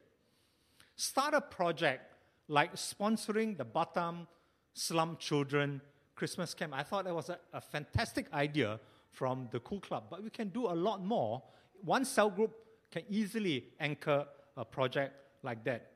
[0.97, 2.01] Start a project
[2.49, 4.27] like sponsoring the Batam
[4.73, 5.79] slum children
[6.15, 6.73] Christmas camp.
[6.75, 8.77] I thought that was a, a fantastic idea
[9.09, 11.41] from the Cool Club, but we can do a lot more.
[11.81, 12.51] One cell group
[12.91, 14.25] can easily anchor
[14.57, 15.13] a project
[15.43, 15.91] like that.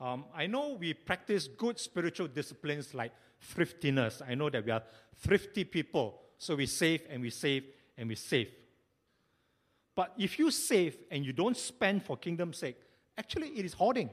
[0.00, 4.22] Um, I know we practice good spiritual disciplines like thriftiness.
[4.28, 4.82] I know that we are
[5.20, 7.62] thrifty people, so we save and we save
[7.96, 8.48] and we save.
[10.00, 12.78] But if you save and you don't spend for kingdom's sake,
[13.18, 14.08] actually it is hoarding.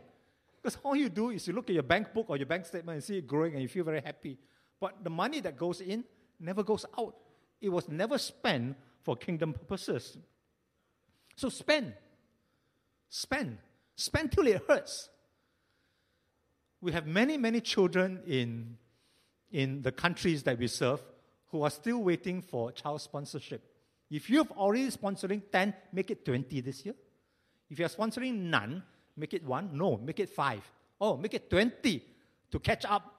[0.61, 2.95] Because all you do is you look at your bank book or your bank statement
[2.97, 4.37] and see it growing and you feel very happy.
[4.81, 6.03] But the money that goes in
[6.41, 7.15] never goes out.
[7.61, 10.17] It was never spent for kingdom purposes.
[11.37, 11.93] So spend.
[13.07, 13.57] Spend.
[13.95, 15.07] Spend till it hurts.
[16.81, 18.75] We have many, many children in,
[19.53, 21.01] in the countries that we serve
[21.45, 23.63] who are still waiting for child sponsorship.
[24.09, 26.95] If you've already sponsoring 10, make it 20 this year.
[27.69, 28.83] If you're sponsoring none,
[29.17, 29.71] Make it one?
[29.73, 30.61] No, make it five.
[31.01, 32.03] Oh, make it 20
[32.51, 33.15] to catch up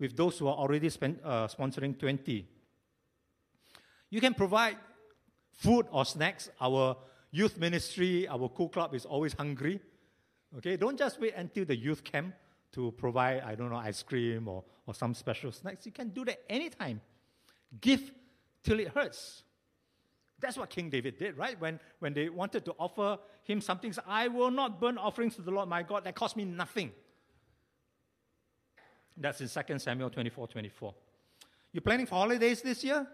[0.00, 2.48] with those who are already spend, uh, sponsoring 20.
[4.10, 4.76] You can provide
[5.52, 6.48] food or snacks.
[6.60, 6.96] Our
[7.30, 9.78] youth ministry, our cool club is always hungry.
[10.56, 12.34] Okay, don't just wait until the youth camp
[12.72, 15.84] to provide, I don't know, ice cream or, or some special snacks.
[15.84, 17.00] You can do that anytime.
[17.78, 18.10] Give
[18.62, 19.42] till it hurts.
[20.40, 21.58] That's what King David did, right?
[21.60, 25.42] When, when they wanted to offer him something, said, I will not burn offerings to
[25.42, 26.04] the Lord my God.
[26.04, 26.92] That cost me nothing.
[29.16, 30.94] That's in 2 Samuel 24 24.
[31.72, 33.06] You planning for holidays this year?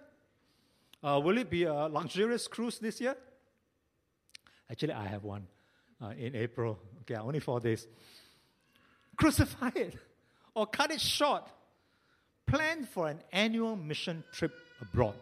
[1.03, 3.17] Uh, will it be a luxurious cruise this year?
[4.71, 5.47] Actually, I have one
[6.03, 6.79] uh, in April.
[7.03, 7.87] Okay, only four days.
[9.17, 9.95] Crucify it
[10.55, 11.49] or cut it short.
[12.47, 15.15] Plan for an annual mission trip abroad.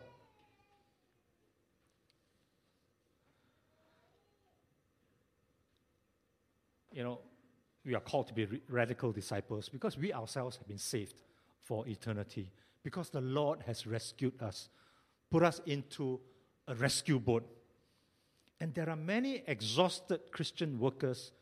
[7.00, 7.18] You know,
[7.86, 11.22] we are called to be radical disciples because we ourselves have been saved
[11.62, 12.52] for eternity.
[12.82, 14.68] Because the Lord has rescued us,
[15.30, 16.20] put us into
[16.68, 17.48] a rescue boat.
[18.60, 21.32] And there are many exhausted Christian workers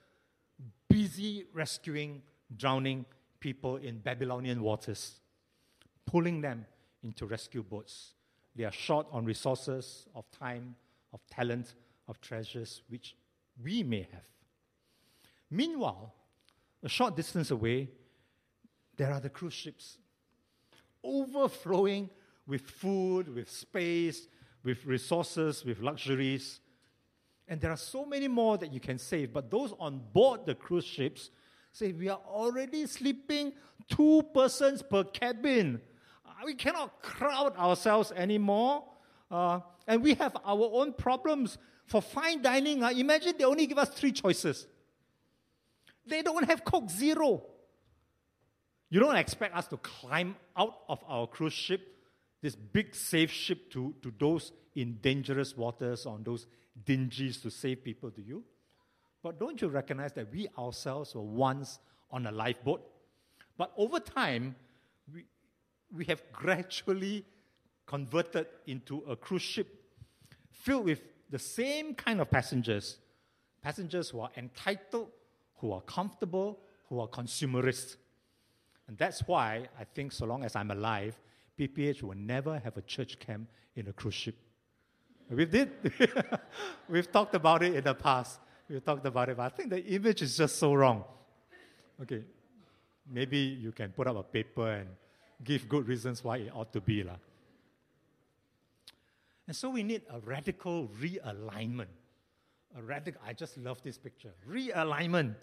[0.88, 2.22] busy rescuing
[2.56, 3.04] drowning
[3.40, 5.18] people in Babylonian waters,
[6.06, 6.66] pulling them
[7.02, 8.12] into rescue boats.
[8.54, 10.76] They are short on resources, of time,
[11.12, 11.74] of talent,
[12.06, 13.16] of treasures, which
[13.61, 14.38] we may have.
[15.51, 16.14] Meanwhile,
[16.82, 17.88] a short distance away,
[18.96, 19.99] there are the cruise ships,
[21.03, 22.11] overflowing
[22.46, 24.26] with food, with space,
[24.64, 26.61] with resources, with luxuries.
[27.46, 29.32] And there are so many more that you can save.
[29.32, 31.30] But those on board the cruise ships
[31.72, 33.53] say, We are already sleeping
[33.88, 35.80] two persons per cabin.
[36.26, 38.84] Uh, we cannot crowd ourselves anymore.
[39.30, 41.59] Uh, and we have our own problems.
[41.86, 44.66] For fine dining, uh, imagine they only give us three choices.
[46.09, 47.42] They don't have Coke Zero.
[48.90, 51.94] You don't expect us to climb out of our cruise ship,
[52.40, 56.46] this big safe ship, to, to those in dangerous waters, on those
[56.84, 58.42] dingies to save people, do you?
[59.22, 61.78] But don't you recognize that we ourselves were once
[62.11, 62.82] on a lifeboat?
[63.59, 64.54] But over time,
[65.12, 65.24] we,
[65.92, 67.24] we have gradually
[67.84, 69.82] converted into a cruise ship
[70.50, 72.98] filled with the same kind of passengers
[73.62, 75.09] passengers who are entitled,
[75.59, 77.96] who are comfortable, who are consumerists.
[78.86, 81.18] And that's why I think, so long as I'm alive,
[81.59, 84.36] PPH will never have a church camp in a cruise ship.
[85.30, 85.70] We did.
[86.88, 88.40] We've talked about it in the past.
[88.68, 91.04] We've talked about it, but I think the image is just so wrong.
[92.00, 92.22] Okay,
[93.11, 94.88] maybe you can put up a paper and
[95.42, 97.02] give good reasons why it ought to be.
[97.02, 97.14] La.
[99.46, 101.86] And so we need a radical realignment.
[102.83, 104.33] Radical, I just love this picture.
[104.49, 105.35] Realignment,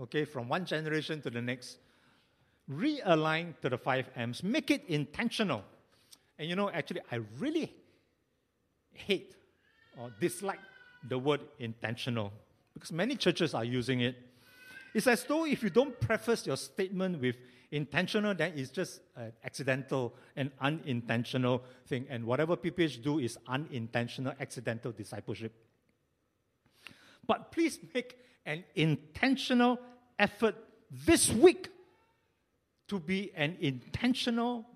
[0.00, 1.78] okay, from one generation to the next.
[2.70, 4.42] Realign to the five M's.
[4.42, 5.64] Make it intentional.
[6.38, 7.72] And you know, actually, I really
[8.92, 9.34] hate
[9.98, 10.60] or dislike
[11.08, 12.32] the word intentional
[12.74, 14.16] because many churches are using it.
[14.94, 17.36] It's as though if you don't preface your statement with
[17.70, 22.06] intentional, then it's just an accidental and unintentional thing.
[22.10, 25.52] And whatever PPH do is unintentional, accidental discipleship.
[27.30, 29.78] But please make an intentional
[30.18, 30.56] effort
[30.90, 31.68] this week
[32.88, 34.66] to be an intentional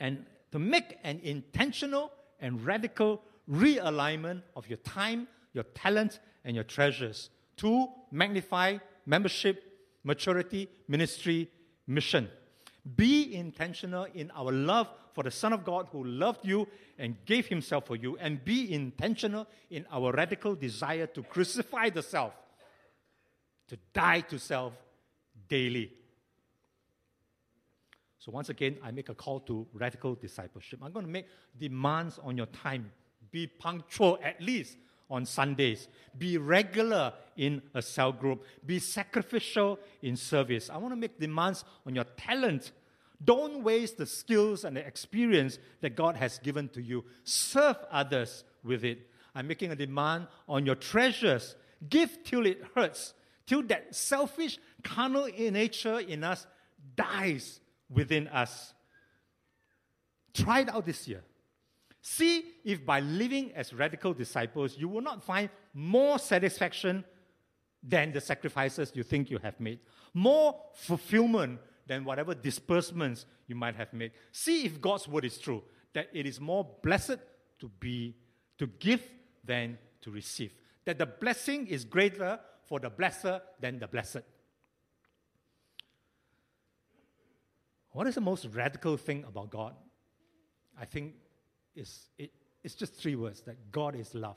[0.00, 6.64] and to make an intentional and radical realignment of your time, your talent, and your
[6.64, 7.28] treasures
[7.58, 9.64] to magnify membership,
[10.02, 11.50] maturity, ministry,
[11.86, 12.30] mission.
[12.94, 16.68] Be intentional in our love for the Son of God who loved you
[16.98, 22.02] and gave himself for you, and be intentional in our radical desire to crucify the
[22.02, 22.32] self,
[23.68, 24.74] to die to self
[25.48, 25.90] daily.
[28.18, 30.80] So, once again, I make a call to radical discipleship.
[30.82, 31.26] I'm going to make
[31.58, 32.92] demands on your time.
[33.30, 34.76] Be punctual at least
[35.10, 35.88] on Sundays.
[36.16, 38.44] Be regular in a cell group.
[38.64, 40.70] Be sacrificial in service.
[40.70, 42.72] I want to make demands on your talent.
[43.24, 47.04] Don't waste the skills and the experience that God has given to you.
[47.24, 49.10] Serve others with it.
[49.34, 51.56] I'm making a demand on your treasures.
[51.88, 53.14] Give till it hurts,
[53.46, 56.46] till that selfish, carnal nature in us
[56.96, 58.74] dies within us.
[60.34, 61.22] Try it out this year.
[62.08, 67.04] See if by living as radical disciples, you will not find more satisfaction
[67.82, 69.80] than the sacrifices you think you have made,
[70.14, 74.12] more fulfillment than whatever disbursements you might have made.
[74.30, 77.18] See if God's word is true, that it is more blessed
[77.58, 78.14] to be
[78.58, 79.02] to give
[79.44, 80.52] than to receive.
[80.84, 84.22] That the blessing is greater for the blesser than the blessed.
[87.90, 89.74] What is the most radical thing about God?
[90.80, 91.14] I think
[91.76, 92.32] is it,
[92.64, 94.36] it's just three words that God is love.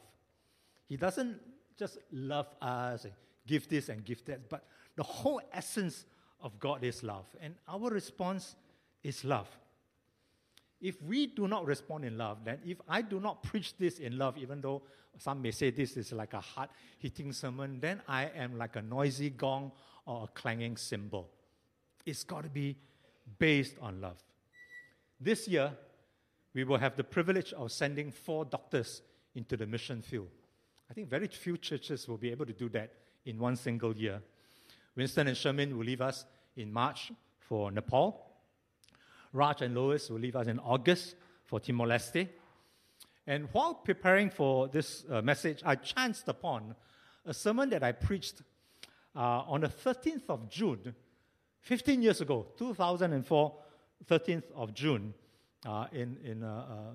[0.88, 1.40] He doesn't
[1.78, 3.14] just love us and
[3.48, 4.66] give this and give that, but
[4.96, 6.06] the whole essence
[6.42, 7.26] of God is love.
[7.42, 8.56] And our response
[9.04, 9.48] is love.
[10.82, 14.18] If we do not respond in love, then if I do not preach this in
[14.18, 14.82] love, even though
[15.18, 16.70] some may say this is like a hard
[17.00, 19.72] hitting sermon, then I am like a noisy gong
[20.06, 21.30] or a clanging cymbal.
[22.06, 22.78] It's got to be
[23.38, 24.18] based on love.
[25.20, 25.74] This year,
[26.54, 29.02] we will have the privilege of sending four doctors
[29.36, 30.30] into the mission field.
[30.90, 32.94] I think very few churches will be able to do that
[33.26, 34.22] in one single year.
[34.96, 36.26] Winston and Sherman will leave us
[36.56, 38.26] in March for Nepal.
[39.32, 42.28] Raj and Lois will leave us in August for Timor Leste.
[43.28, 46.76] And while preparing for this uh, message, I chanced upon
[47.26, 48.42] a sermon that I preached
[49.16, 50.96] uh, on the 13th of June,
[51.62, 53.56] 15 years ago, 2004,
[54.10, 55.14] 13th of June,
[55.92, 56.94] in, in uh, uh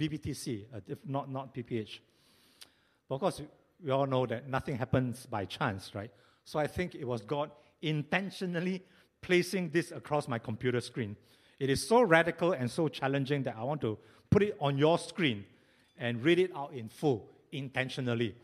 [0.00, 1.98] BBTC, uh, if not, not PPH.
[3.08, 3.42] But of course,
[3.82, 6.10] we all know that nothing happens by chance, right?
[6.44, 7.50] So I think it was God
[7.82, 8.82] intentionally
[9.20, 11.16] placing this across my computer screen.
[11.58, 13.98] It is so radical and so challenging that I want to
[14.30, 15.44] put it on your screen
[15.98, 18.34] and read it out in full intentionally.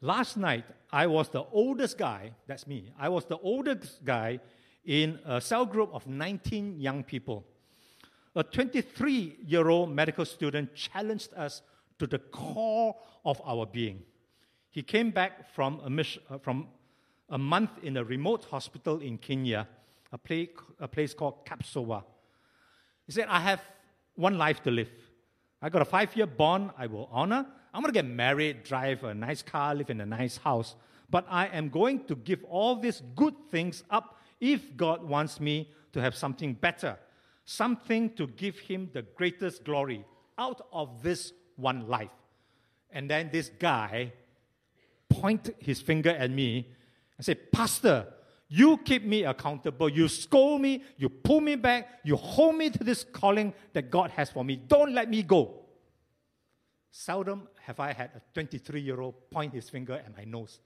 [0.00, 4.40] Last night, I was the oldest guy, that's me, I was the oldest guy
[4.84, 7.44] in a cell group of 19 young people.
[8.36, 11.62] A 23 year old medical student challenged us
[11.98, 14.02] to the core of our being.
[14.70, 16.68] He came back from a, mission, uh, from
[17.28, 19.68] a month in a remote hospital in Kenya,
[20.12, 22.02] a, play, a place called Kapsowar.
[23.06, 23.62] He said, I have
[24.16, 24.90] one life to live.
[25.62, 27.46] I got a five year bond I will honor.
[27.72, 30.74] I'm going to get married, drive a nice car, live in a nice house.
[31.08, 35.70] But I am going to give all these good things up if God wants me
[35.92, 36.98] to have something better,
[37.44, 40.04] something to give Him the greatest glory
[40.38, 42.10] out of this one life.
[42.90, 44.12] And then this guy
[45.08, 46.68] pointed his finger at me
[47.16, 48.06] and said, Pastor,
[48.48, 49.88] you keep me accountable.
[49.88, 50.82] You scold me.
[50.96, 52.00] You pull me back.
[52.04, 54.56] You hold me to this calling that God has for me.
[54.56, 55.60] Don't let me go.
[56.90, 60.60] Seldom have I had a 23 year old point his finger at my nose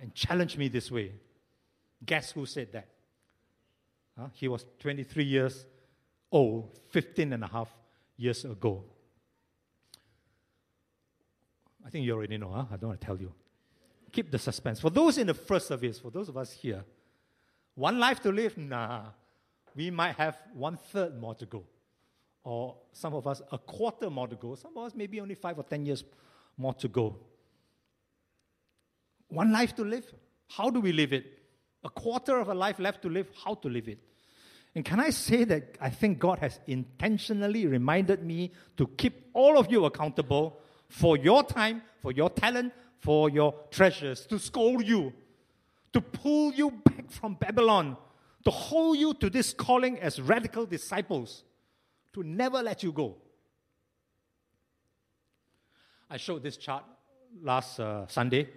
[0.00, 1.12] and challenge me this way.
[2.04, 2.88] Guess who said that?
[4.18, 4.28] Huh?
[4.32, 5.66] He was 23 years
[6.30, 7.68] old, 15 and a half
[8.16, 8.84] years ago.
[11.84, 12.66] I think you already know, huh?
[12.70, 13.32] I don't want to tell you
[14.12, 14.78] keep the suspense.
[14.78, 16.84] For those in the first service, for those of us here,
[17.74, 19.06] one life to live, nah.
[19.74, 21.64] We might have one third more to go.
[22.44, 24.54] Or some of us, a quarter more to go.
[24.54, 26.04] Some of us, maybe only five or ten years
[26.58, 27.16] more to go.
[29.28, 30.12] One life to live.
[30.48, 31.38] How do we live it?
[31.84, 33.28] A quarter of a life left to live.
[33.44, 33.98] How to live it?
[34.74, 39.58] And can I say that I think God has intentionally reminded me to keep all
[39.58, 45.12] of you accountable for your time, for your talent, for your treasures, to scold you,
[45.92, 47.96] to pull you back from Babylon,
[48.44, 51.44] to hold you to this calling as radical disciples,
[52.14, 53.16] to never let you go.
[56.08, 56.84] I showed this chart
[57.42, 58.48] last uh, Sunday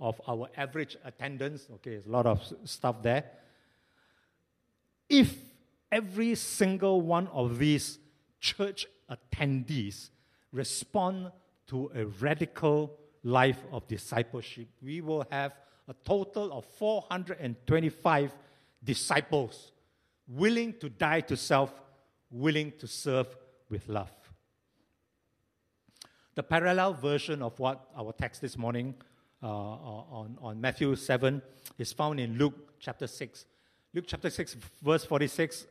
[0.00, 1.68] of our average attendance.
[1.74, 3.24] Okay, there's a lot of stuff there.
[5.08, 5.36] If
[5.92, 7.98] every single one of these
[8.40, 10.10] church attendees
[10.52, 11.30] respond
[11.66, 14.68] to a radical life of discipleship.
[14.82, 15.54] We will have
[15.88, 18.36] a total of 425
[18.82, 19.72] disciples
[20.26, 21.72] willing to die to self,
[22.30, 23.36] willing to serve
[23.68, 24.10] with love.
[26.34, 28.94] The parallel version of what our text this morning
[29.42, 31.40] uh, on, on Matthew 7
[31.78, 33.46] is found in Luke chapter 6.
[33.94, 35.66] Luke chapter 6, verse 46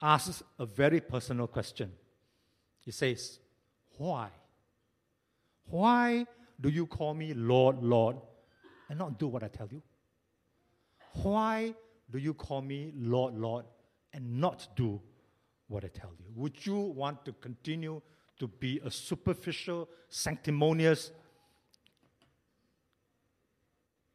[0.00, 1.92] asks a very personal question.
[2.80, 3.38] He says,
[3.96, 4.28] Why?
[5.66, 6.26] Why
[6.60, 8.16] do you call me Lord, Lord,
[8.88, 9.82] and not do what I tell you?
[11.22, 11.74] Why
[12.10, 13.64] do you call me Lord, Lord,
[14.12, 15.00] and not do
[15.68, 16.26] what I tell you?
[16.34, 18.02] Would you want to continue
[18.38, 21.12] to be a superficial, sanctimonious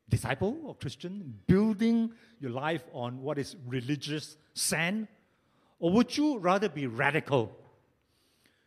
[0.10, 5.08] disciple or Christian, building your life on what is religious sand?
[5.80, 7.56] Or would you rather be radical,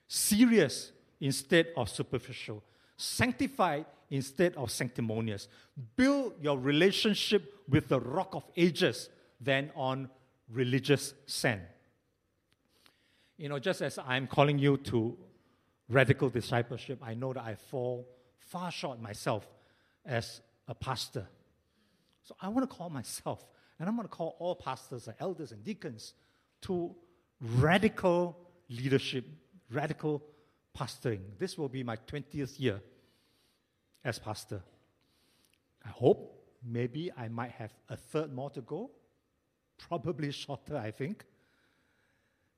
[0.07, 2.62] serious instead of superficial,
[2.97, 5.49] sanctified instead of sanctimonious.
[5.97, 9.09] Build your relationship with the rock of ages
[9.41, 10.11] than on
[10.49, 11.62] religious sand.
[13.36, 15.16] You know, just as I'm calling you to
[15.88, 18.07] radical discipleship, I know that I fall
[18.38, 19.47] far short myself
[20.05, 21.26] as a pastor.
[22.24, 23.44] So I want to call myself,
[23.78, 26.14] and I'm going to call all pastors and elders and deacons
[26.62, 26.94] to
[27.40, 28.36] radical
[28.68, 29.24] leadership,
[29.70, 30.22] radical
[30.76, 31.20] pastoring.
[31.38, 32.80] This will be my 20th year
[34.04, 34.62] as pastor.
[35.84, 38.90] I hope maybe I might have a third more to go,
[39.88, 41.24] probably shorter, I think.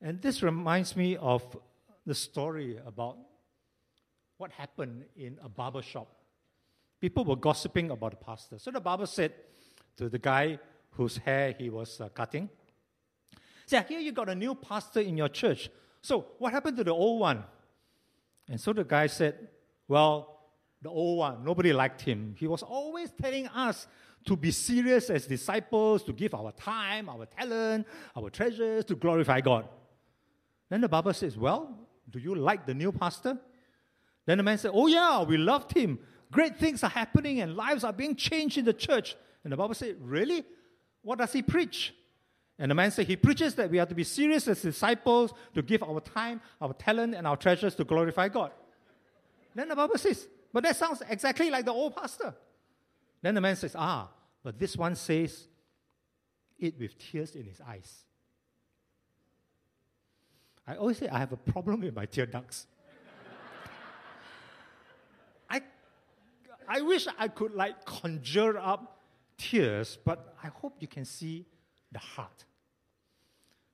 [0.00, 1.56] And this reminds me of
[2.04, 3.16] the story about
[4.36, 6.08] what happened in a barber shop.
[7.02, 8.58] People were gossiping about the pastor.
[8.58, 9.32] So the barber said
[9.96, 10.60] to the guy
[10.92, 12.48] whose hair he was uh, cutting,
[13.66, 15.68] "Say, here you got a new pastor in your church.
[16.00, 17.42] So what happened to the old one?"
[18.48, 19.48] And so the guy said,
[19.88, 20.14] Well,
[20.80, 22.34] the old one, nobody liked him.
[22.38, 23.86] He was always telling us
[24.26, 27.86] to be serious as disciples, to give our time, our talent,
[28.16, 29.68] our treasures to glorify God.
[30.68, 31.76] Then the barber says, Well,
[32.10, 33.38] do you like the new pastor?
[34.26, 35.98] Then the man said, Oh, yeah, we loved him.
[36.32, 39.14] Great things are happening and lives are being changed in the church.
[39.44, 40.44] And the Bible said, Really?
[41.02, 41.94] What does he preach?
[42.58, 45.62] And the man said, He preaches that we have to be serious as disciples, to
[45.62, 48.50] give our time, our talent, and our treasures to glorify God.
[49.54, 52.34] Then the Bible says, But that sounds exactly like the old pastor.
[53.20, 54.08] Then the man says, Ah,
[54.42, 55.46] but this one says
[56.58, 58.04] it with tears in his eyes.
[60.66, 62.66] I always say I have a problem with my tear ducts.
[65.50, 65.60] I,
[66.72, 69.02] I wish I could like conjure up
[69.36, 71.44] tears, but I hope you can see
[71.90, 72.46] the heart.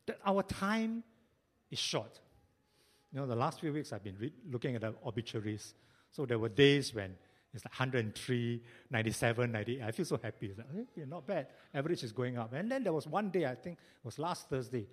[0.07, 1.05] That our time
[1.71, 2.19] is short.
[3.13, 5.75] You know, the last few weeks I've been re- looking at the obituaries.
[6.11, 7.15] So there were days when
[7.55, 9.83] it's like 103, 97, 98.
[9.83, 10.47] I feel so happy.
[10.47, 11.47] It's like, hey, not bad.
[11.73, 12.53] Average is going up.
[12.53, 14.89] And then there was one day, I think it was last Thursday,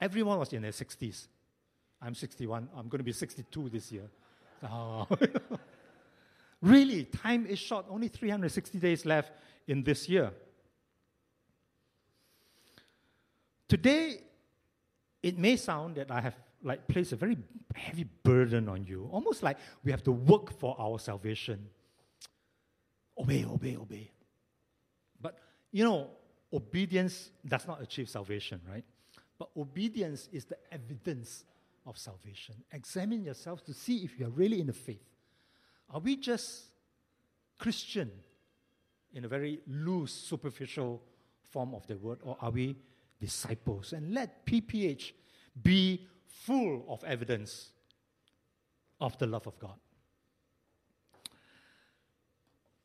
[0.00, 1.26] everyone was in their 60s.
[2.00, 2.68] I'm 61.
[2.76, 4.08] I'm going to be 62 this year.
[4.64, 5.08] Oh.
[6.62, 7.86] really, time is short.
[7.90, 9.32] Only 360 days left
[9.66, 10.32] in this year.
[13.68, 14.22] Today,
[15.22, 17.36] it may sound that I have like placed a very
[17.74, 21.68] heavy burden on you, almost like we have to work for our salvation.
[23.18, 24.10] Obey, obey, obey.
[25.20, 25.38] But
[25.70, 26.10] you know,
[26.52, 28.84] obedience does not achieve salvation, right?
[29.38, 31.44] But obedience is the evidence
[31.86, 32.54] of salvation.
[32.72, 35.11] Examine yourself to see if you are really in the faith.
[35.92, 36.64] Are we just
[37.58, 38.10] Christian
[39.12, 41.02] in a very loose, superficial
[41.50, 42.76] form of the word, or are we
[43.20, 43.92] disciples?
[43.92, 45.12] And let PPH
[45.62, 47.70] be full of evidence
[49.00, 49.74] of the love of God.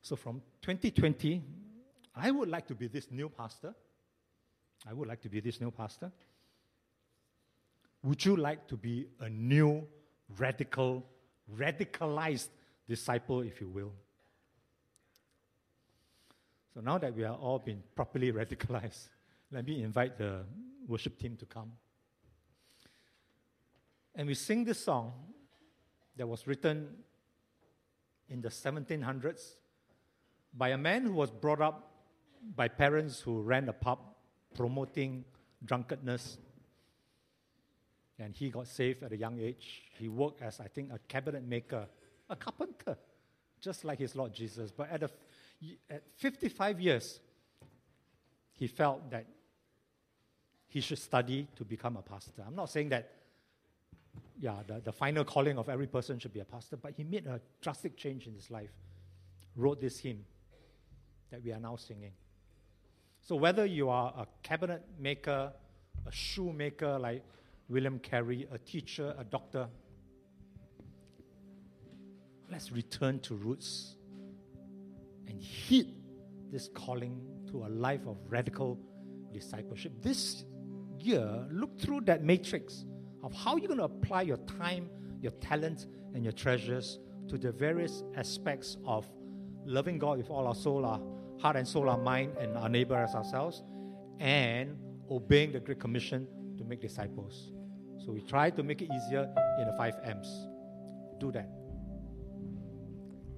[0.01, 1.41] So from 2020,
[2.15, 3.73] I would like to be this new pastor.
[4.87, 6.11] I would like to be this new pastor.
[8.03, 9.87] Would you like to be a new,
[10.37, 11.05] radical,
[11.57, 12.49] radicalized
[12.87, 13.91] disciple, if you will?
[16.73, 19.07] So now that we are all been properly radicalized,
[19.51, 20.43] let me invite the
[20.87, 21.71] worship team to come.
[24.15, 25.13] And we sing this song
[26.15, 26.87] that was written
[28.29, 29.53] in the 1700s
[30.53, 31.91] by a man who was brought up
[32.55, 33.99] by parents who ran a pub
[34.55, 35.23] promoting
[35.63, 36.37] drunkenness.
[38.19, 39.83] And he got saved at a young age.
[39.99, 41.87] He worked as, I think, a cabinet maker,
[42.29, 42.97] a carpenter,
[43.59, 44.71] just like his Lord Jesus.
[44.71, 45.09] But at, a,
[45.89, 47.19] at 55 years,
[48.53, 49.25] he felt that
[50.67, 52.43] he should study to become a pastor.
[52.45, 53.11] I'm not saying that
[54.39, 57.25] yeah, the, the final calling of every person should be a pastor, but he made
[57.25, 58.69] a drastic change in his life.
[59.55, 60.23] Wrote this hymn
[61.31, 62.11] that we are now singing.
[63.21, 65.51] So, whether you are a cabinet maker,
[66.05, 67.23] a shoemaker like
[67.67, 69.67] William Carey, a teacher, a doctor,
[72.49, 73.95] let's return to roots
[75.27, 75.93] and heed
[76.51, 77.21] this calling
[77.51, 78.79] to a life of radical
[79.33, 79.91] discipleship.
[80.01, 80.45] This
[80.99, 82.85] year, look through that matrix
[83.23, 84.89] of how you're going to apply your time,
[85.21, 89.05] your talent, and your treasures to the various aspects of
[89.65, 91.01] loving God with all our soul, our
[91.39, 93.63] heart and soul, our mind, and our neighbor as ourselves,
[94.19, 94.77] and
[95.11, 96.27] obeying the Great Commission
[96.57, 97.51] to make disciples.
[98.05, 99.29] So we try to make it easier
[99.59, 100.47] in the five M's.
[101.19, 101.49] Do that.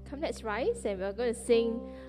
[0.09, 1.79] Come, let's rise, and we're going to sing